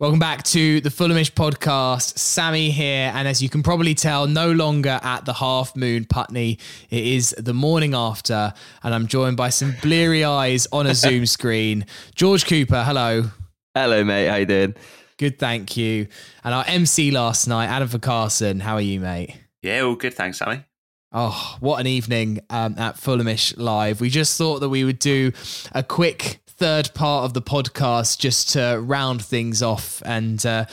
[0.03, 2.17] Welcome back to the Fulhamish podcast.
[2.17, 6.59] Sammy here, and as you can probably tell, no longer at the Half Moon Putney.
[6.89, 11.25] It is the morning after, and I'm joined by some bleary eyes on a Zoom
[11.25, 11.85] screen.
[12.15, 13.31] George Cooper, hello.
[13.73, 14.27] Hello, mate.
[14.27, 14.75] How you doing?
[15.17, 16.07] Good, thank you.
[16.43, 18.59] And our MC last night, Adam for Carson.
[18.59, 19.39] How are you, mate?
[19.61, 20.15] Yeah, all good.
[20.15, 20.65] Thanks, Sammy.
[21.13, 24.01] Oh, what an evening um, at Fulhamish Live.
[24.01, 25.31] We just thought that we would do
[25.71, 30.63] a quick third part of the podcast just to round things off and uh,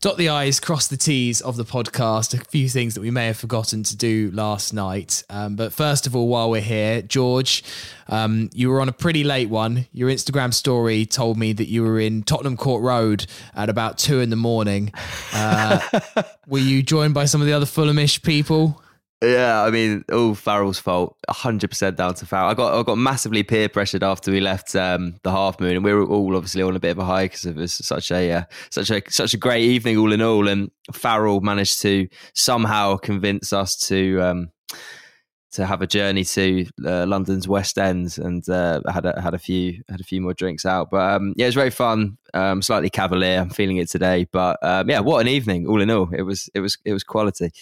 [0.00, 2.32] dot the I's, cross the T's of the podcast.
[2.32, 5.22] A few things that we may have forgotten to do last night.
[5.28, 7.62] Um, but first of all, while we're here, George,
[8.08, 9.86] um, you were on a pretty late one.
[9.92, 14.20] Your Instagram story told me that you were in Tottenham Court Road at about two
[14.20, 14.94] in the morning.
[15.34, 15.78] Uh,
[16.46, 18.80] were you joined by some of the other Fulhamish people?
[19.24, 21.16] Yeah, I mean, all Farrell's fault.
[21.28, 22.50] hundred percent down to Farrell.
[22.50, 25.84] I got I got massively peer pressured after we left um, the half moon, and
[25.84, 28.32] we were all obviously on a bit of a high because it was such a
[28.32, 30.48] uh, such a such a great evening all in all.
[30.48, 34.20] And Farrell managed to somehow convince us to.
[34.20, 34.48] Um,
[35.52, 39.38] to have a journey to uh, London's West End and uh, had a, had a
[39.38, 42.18] few had a few more drinks out, but um, yeah, it was very fun.
[42.34, 45.68] Um, slightly cavalier, I'm feeling it today, but um, yeah, what an evening!
[45.68, 47.52] All in all, it was it was it was quality.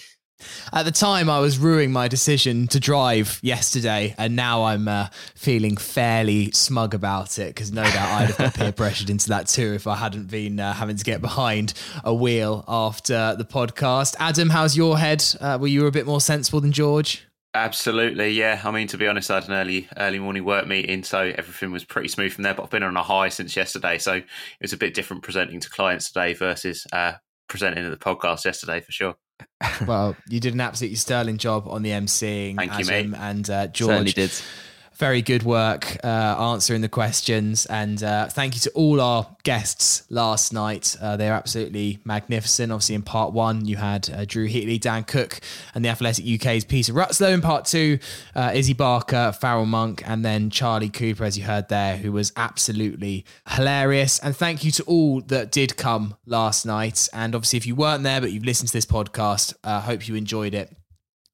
[0.72, 5.08] At the time, I was ruining my decision to drive yesterday, and now I'm uh,
[5.34, 9.48] feeling fairly smug about it because no doubt I'd have got peer pressured into that
[9.48, 11.74] too if I hadn't been uh, having to get behind
[12.04, 14.14] a wheel after the podcast.
[14.18, 15.24] Adam, how's your head?
[15.40, 17.26] Uh, were you a bit more sensible than George?
[17.54, 18.62] Absolutely, yeah.
[18.64, 21.70] I mean, to be honest, I had an early early morning work meeting, so everything
[21.70, 22.54] was pretty smooth from there.
[22.54, 24.24] But I've been on a high since yesterday, so it
[24.62, 27.12] was a bit different presenting to clients today versus uh,
[27.48, 29.16] presenting at the podcast yesterday for sure.
[29.86, 33.18] Well, you did an absolutely sterling job on the emceeing, Thank you, Adam mate.
[33.20, 33.88] and uh, George.
[33.90, 34.32] Certainly did.
[35.02, 40.04] Very good work uh, answering the questions, and uh, thank you to all our guests
[40.10, 40.96] last night.
[41.02, 42.70] Uh, they're absolutely magnificent.
[42.70, 45.40] Obviously, in part one, you had uh, Drew Heatley, Dan Cook,
[45.74, 47.34] and the Athletic UK's Peter Rutzler.
[47.34, 47.98] In part two,
[48.36, 52.32] uh, Izzy Barker, Farrell Monk, and then Charlie Cooper, as you heard there, who was
[52.36, 54.20] absolutely hilarious.
[54.20, 57.08] And thank you to all that did come last night.
[57.12, 60.06] And obviously, if you weren't there but you've listened to this podcast, I uh, hope
[60.06, 60.72] you enjoyed it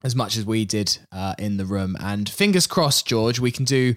[0.03, 1.95] as much as we did uh, in the room.
[1.99, 3.95] And fingers crossed, George, we can do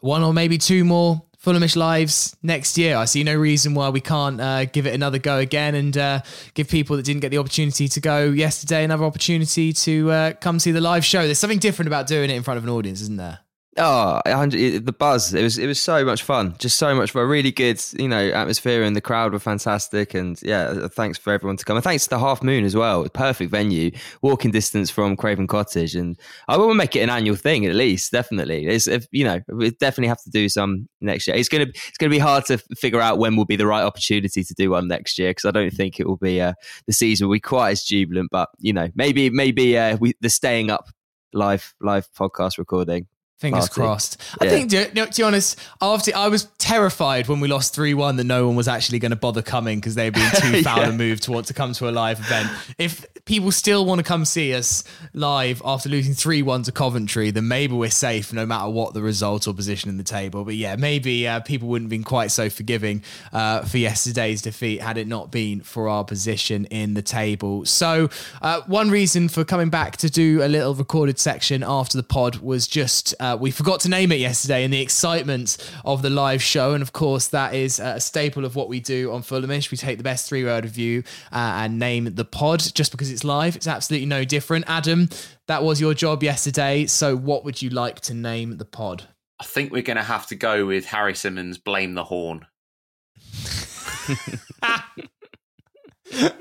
[0.00, 2.96] one or maybe two more Fulhamish lives next year.
[2.96, 6.20] I see no reason why we can't uh, give it another go again and uh,
[6.54, 10.58] give people that didn't get the opportunity to go yesterday another opportunity to uh, come
[10.58, 11.24] see the live show.
[11.24, 13.38] There's something different about doing it in front of an audience, isn't there?
[13.78, 15.34] Oh, the buzz!
[15.34, 17.28] It was it was so much fun, just so much fun.
[17.28, 20.14] Really good, you know, atmosphere, and the crowd were fantastic.
[20.14, 23.06] And yeah, thanks for everyone to come, and thanks to the Half Moon as well.
[23.10, 23.90] Perfect venue,
[24.22, 26.18] walking distance from Craven Cottage, and
[26.48, 28.12] I will make it an annual thing at least.
[28.12, 31.36] Definitely, it's if, you know, we definitely have to do some next year.
[31.36, 34.42] It's gonna it's gonna be hard to figure out when will be the right opportunity
[34.42, 36.54] to do one next year because I don't think it will be uh,
[36.86, 38.30] the season will be quite as jubilant.
[38.32, 40.86] But you know, maybe maybe uh, we the staying up
[41.34, 43.06] live live podcast recording
[43.38, 43.74] Fingers Party.
[43.74, 44.20] crossed.
[44.40, 44.46] Yeah.
[44.46, 48.16] I think, to, to be honest, after I was terrified when we lost three one
[48.16, 50.78] that no one was actually going to bother coming because they were being too foul
[50.78, 50.88] Yeah.
[50.88, 52.48] and moved to want to come to a live event.
[52.78, 57.30] If people still want to come see us live after losing three one to Coventry,
[57.32, 60.44] then maybe we're safe no matter what the result or position in the table.
[60.44, 63.02] But yeah, maybe uh, people wouldn't have been quite so forgiving
[63.32, 67.64] uh, for yesterday's defeat had it not been for our position in the table.
[67.64, 68.08] So
[68.40, 72.36] uh, one reason for coming back to do a little recorded section after the pod
[72.36, 76.42] was just uh, we forgot to name it yesterday in the excitement of the live
[76.42, 76.74] show.
[76.74, 79.72] And of course, that is uh, a staple of what we do on Fulhamish.
[79.72, 81.02] We take the best three word review
[81.32, 83.56] uh, and name the pod just because it's live.
[83.56, 84.64] It's absolutely no different.
[84.68, 85.08] Adam,
[85.48, 86.86] that was your job yesterday.
[86.86, 89.04] So what would you like to name the pod?
[89.38, 92.46] I think we're going to have to go with Harry Simmons' "Blame the Horn."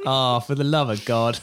[0.05, 1.39] Ah, for the love of God.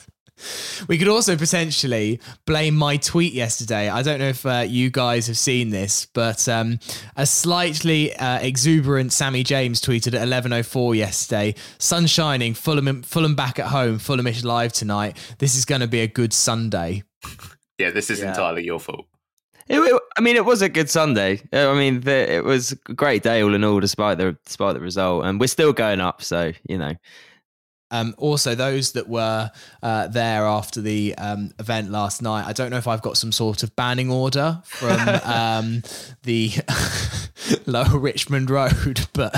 [0.89, 3.89] We could also potentially blame my tweet yesterday.
[3.89, 6.79] I don't know if uh, you guys have seen this, but um,
[7.17, 11.55] a slightly uh, exuberant Sammy James tweeted at 11:04 yesterday.
[11.79, 15.17] Sun shining, Fulham, Fulham back at home, Fulhamish live tonight.
[15.39, 17.03] This is going to be a good Sunday.
[17.79, 18.29] Yeah, this is Yeah.
[18.31, 19.07] entirely your fault.
[19.69, 21.41] It, it- I mean, it was a good Sunday.
[21.53, 24.75] Uh, I mean, the, it was a great day all in all, despite the despite
[24.75, 26.23] the result, and we're still going up.
[26.23, 26.95] So you know,
[27.93, 29.51] Um, also, those that were
[29.83, 33.31] uh, there after the um, event last night, I don't know if I've got some
[33.31, 35.83] sort of banning order from um,
[36.23, 36.53] the
[37.67, 39.35] Lower Richmond Road, but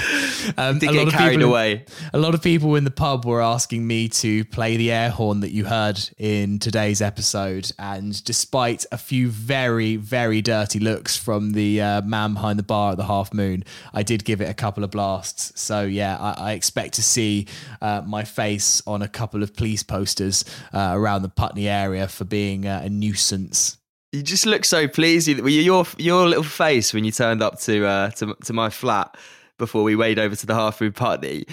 [0.56, 1.84] um, Did get carried people away.
[2.12, 5.40] a lot of people in the pub were asking me to play the air horn
[5.40, 11.52] that you heard in today's episode, and despite a few very, very dirty looks from
[11.52, 14.54] the uh, man behind the bar at the Half Moon, I did give it a
[14.54, 15.60] couple of blasts.
[15.60, 17.46] So yeah, I, I expect to see
[17.82, 22.24] uh, my face on a couple of police posters uh, around the Putney area for
[22.24, 23.78] being uh, a nuisance.
[24.12, 25.28] you just look so pleased.
[25.28, 29.16] You- Your your little face when you turned up to uh, to to my flat
[29.58, 31.44] before we wade over to the half moon Putney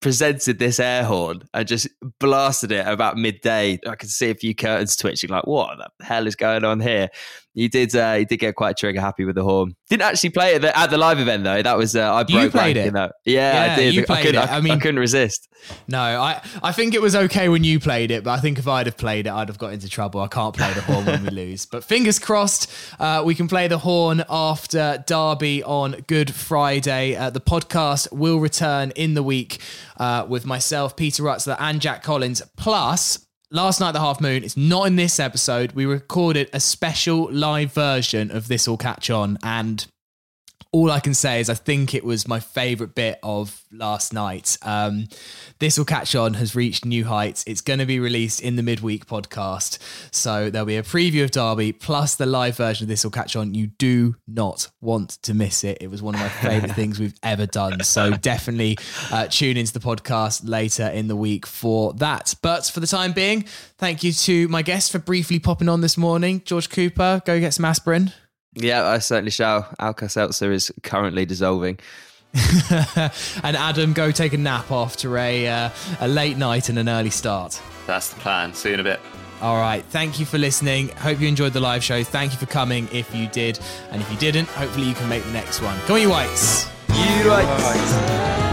[0.00, 1.86] Presented this air horn and just
[2.18, 3.78] blasted it about midday.
[3.86, 5.30] I could see a few curtains twitching.
[5.30, 7.08] Like, what the hell is going on here?
[7.54, 7.94] You did.
[7.94, 9.74] Uh, you did get quite trigger happy with the horn.
[9.90, 11.60] Didn't actually play it at the, at the live event though.
[11.62, 12.84] That was uh, I You broke played rank, it?
[12.86, 13.10] You know?
[13.26, 13.94] Yeah, Yeah, I did.
[13.94, 14.50] you I played couldn't, it.
[14.50, 15.48] I, I mean- I couldn't resist.
[15.86, 18.66] No, I, I think it was okay when you played it, but I think if
[18.66, 20.20] I'd have played it, I'd have got into trouble.
[20.20, 21.66] I can't play the horn when we lose.
[21.66, 27.14] But fingers crossed, uh, we can play the horn after Derby on Good Friday.
[27.14, 29.60] Uh, the podcast will return in the week
[29.98, 32.42] uh, with myself, Peter Rutzler, and Jack Collins.
[32.56, 35.72] Plus, last night, the half moon, it's not in this episode.
[35.72, 39.86] We recorded a special live version of This Will Catch On, and
[40.72, 44.56] all I can say is I think it was my favourite bit of last night.
[44.62, 45.06] Um,
[45.58, 47.44] this will catch on has reached new heights.
[47.46, 49.78] It's going to be released in the midweek podcast,
[50.10, 53.36] so there'll be a preview of Derby plus the live version of this will catch
[53.36, 53.52] on.
[53.52, 55.78] You do not want to miss it.
[55.82, 57.84] It was one of my favourite things we've ever done.
[57.84, 58.78] So definitely
[59.10, 62.34] uh, tune into the podcast later in the week for that.
[62.40, 63.42] But for the time being,
[63.76, 66.40] thank you to my guests for briefly popping on this morning.
[66.46, 68.12] George Cooper, go get some aspirin.
[68.54, 69.68] Yeah, I certainly shall.
[69.78, 71.78] Alka Seltzer is currently dissolving.
[72.70, 77.10] and Adam, go take a nap after a uh, a late night and an early
[77.10, 77.60] start.
[77.86, 78.54] That's the plan.
[78.54, 79.00] See you in a bit.
[79.42, 79.84] All right.
[79.84, 80.88] Thank you for listening.
[80.90, 82.04] Hope you enjoyed the live show.
[82.04, 83.58] Thank you for coming if you did.
[83.90, 85.78] And if you didn't, hopefully you can make the next one.
[85.80, 86.68] Come on, you whites.
[86.88, 88.51] You whites.